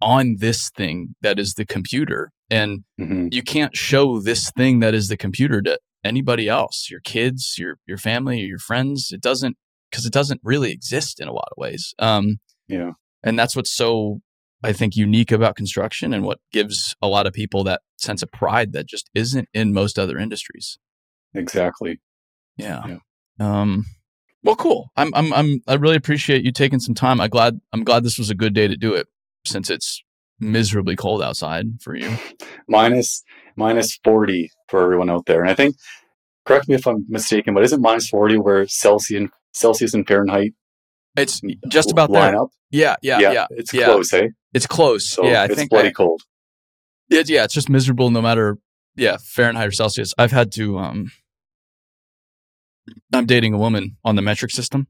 [0.00, 3.32] on this thing that is the computer and Mhm.
[3.34, 7.78] you can't show this thing that is the computer to anybody else your kids your
[7.86, 9.56] your family your friends it doesn't
[9.90, 12.36] because it doesn't really exist in a lot of ways um
[12.68, 12.92] Yeah.
[13.24, 14.20] and that's what's so
[14.62, 18.30] i think unique about construction and what gives a lot of people that sense of
[18.30, 20.78] pride that just isn't in most other industries
[21.34, 22.00] Exactly.
[22.56, 22.98] yeah.
[23.40, 23.84] um
[24.44, 27.82] well cool i'm i'm i'm i really appreciate you taking some time i glad i'm
[27.82, 29.08] glad this was a good day to do it
[29.44, 30.02] since it's
[30.40, 32.16] miserably cold outside for you
[32.68, 33.22] minus
[33.56, 35.40] minus 40 for everyone out there.
[35.42, 35.76] And I think,
[36.44, 40.52] correct me if I'm mistaken, but isn't minus 40 where Celsius Celsius and Fahrenheit
[41.16, 42.48] it's just about line there up?
[42.72, 43.84] yeah yeah yeah, it's yeah.
[43.84, 44.26] close, eh?
[44.52, 46.22] it's close So yeah i it's think bloody I- cold.
[47.10, 48.58] It, yeah, it's just miserable no matter
[48.96, 50.14] yeah, Fahrenheit or Celsius.
[50.18, 51.12] I've had to um
[53.12, 54.88] I'm dating a woman on the metric system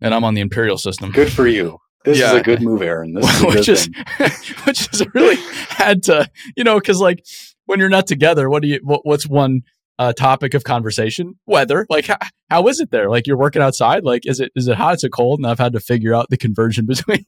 [0.00, 1.10] and I'm on the imperial system.
[1.12, 1.78] Good for you.
[2.04, 2.34] This Yeah.
[2.34, 3.14] is a good move, Aaron.
[3.14, 3.88] This is a which is
[4.64, 5.36] which is really
[5.70, 7.24] had to, you know, cuz like
[7.64, 9.62] when you're not together, what do you what, what's one
[9.98, 11.34] uh, topic of conversation?
[11.46, 11.86] Weather.
[11.88, 12.18] Like how,
[12.50, 13.08] how is it there?
[13.08, 15.38] Like you're working outside, like is it is it hot, is it cold?
[15.40, 17.24] And I've had to figure out the conversion between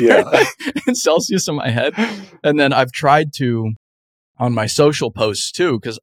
[0.00, 0.44] Yeah.
[0.86, 1.94] And Celsius in my head.
[2.42, 3.72] And then I've tried to
[4.38, 5.98] on my social posts too, because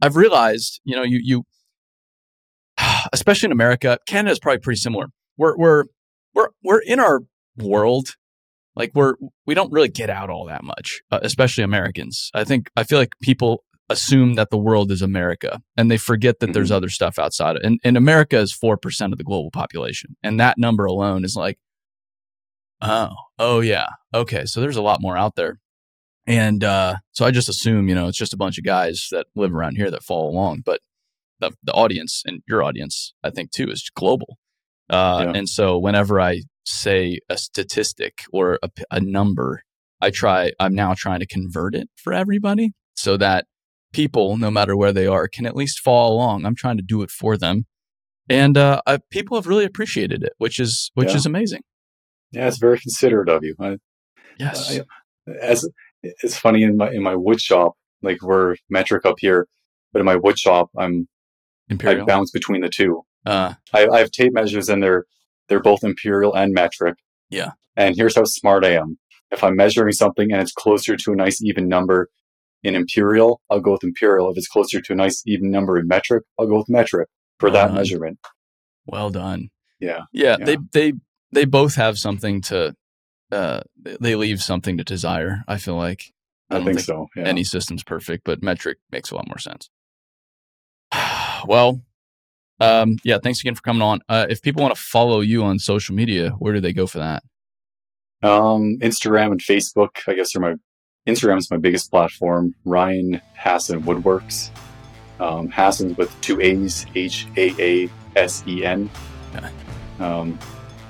[0.00, 1.44] I've realized, you know, you you
[3.12, 5.06] especially in America, Canada is probably pretty similar.
[5.36, 5.84] We're we're
[6.34, 7.20] we're we're in our
[7.56, 8.16] world,
[8.76, 9.14] like we're
[9.46, 12.30] we don't really get out all that much, uh, especially Americans.
[12.34, 16.38] I think I feel like people assume that the world is America and they forget
[16.40, 16.76] that there's Mhm.
[16.76, 17.56] other stuff outside.
[17.56, 20.16] And, and America is 4% of the global population.
[20.22, 21.58] And that number alone is like,
[22.80, 23.86] oh, oh, yeah.
[24.14, 24.44] Okay.
[24.46, 25.60] So there's a lot more out there.
[26.26, 29.26] And uh, so I just assume, you know, it's just a bunch of guys that
[29.34, 30.62] live around here that follow along.
[30.64, 30.80] But
[31.42, 34.38] the, the audience and your audience, I think, too, is global.
[34.88, 35.32] Uh, Yeah.
[35.38, 38.58] And so whenever I say a statistic or
[38.90, 39.62] a number,
[40.00, 43.46] I try, I'm now trying to convert it for everybody so that
[43.92, 46.46] people, no matter where they are, can at least follow along.
[46.46, 47.66] I'm trying to do it for them.
[48.28, 51.16] And uh, I, people have really appreciated it, which is which Yeah.
[51.16, 51.62] is amazing.
[52.30, 53.54] Yeah, it's very considerate of you.
[53.60, 53.76] I,
[54.38, 54.78] Yes.
[54.78, 54.84] I-
[55.40, 55.68] as
[56.02, 59.46] it's funny in my in my wood shop, like we're metric up here,
[59.92, 61.06] but in my wood shop, I'm
[61.72, 62.06] I Imperial.
[62.06, 63.02] bounce between the two.
[63.26, 65.04] Uh, I, I have tape measures and they're
[65.48, 66.96] they're both imperial and metric.
[67.30, 67.50] Yeah.
[67.76, 68.98] And here's how smart I am.
[69.30, 72.08] If I'm measuring something and it's closer to a nice even number
[72.62, 74.30] in imperial, I'll go with imperial.
[74.30, 77.08] If it's closer to a nice even number in metric, I'll go with metric
[77.38, 77.74] for Well that done.
[77.76, 78.18] measurement.
[78.86, 79.48] well done.
[79.80, 80.02] Yeah.
[80.12, 80.44] Yeah, Yeah.
[80.44, 80.92] they they
[81.32, 82.74] they both have something to.
[83.30, 85.42] Uh, they leave something to desire.
[85.48, 86.12] I feel like
[86.50, 87.06] I, don't think, so.
[87.16, 87.22] Yeah.
[87.24, 89.70] any system's perfect, but metric makes a lot more sense.
[91.46, 91.82] Well,
[92.60, 94.00] um, yeah, thanks again for coming on.
[94.08, 96.98] Uh, if people want to follow you on social media, where do they go for
[96.98, 97.22] that?
[98.22, 100.54] Um, Instagram and Facebook, I guess, are my
[101.08, 102.54] Instagram is my biggest platform.
[102.64, 104.50] Ryan Haasen Woodworks.
[105.18, 108.88] Um, Haasen's with two A's, H A A S E N.
[109.98, 110.38] Um,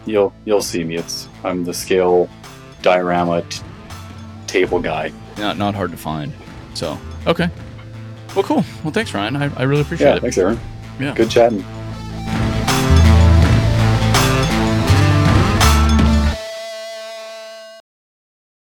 [0.07, 0.97] you'll you'll see me.
[0.97, 2.29] It's I'm the scale
[2.83, 3.63] diorama t-
[4.47, 5.13] table guy.
[5.39, 6.33] Not not hard to find.
[6.75, 7.49] So okay,
[8.35, 8.65] well, cool.
[8.83, 9.37] Well, thanks, Ryan.
[9.37, 10.21] I, I really appreciate Yeah, it.
[10.21, 10.59] thanks, Aaron.
[10.99, 11.15] Yeah.
[11.15, 11.65] Good chatting.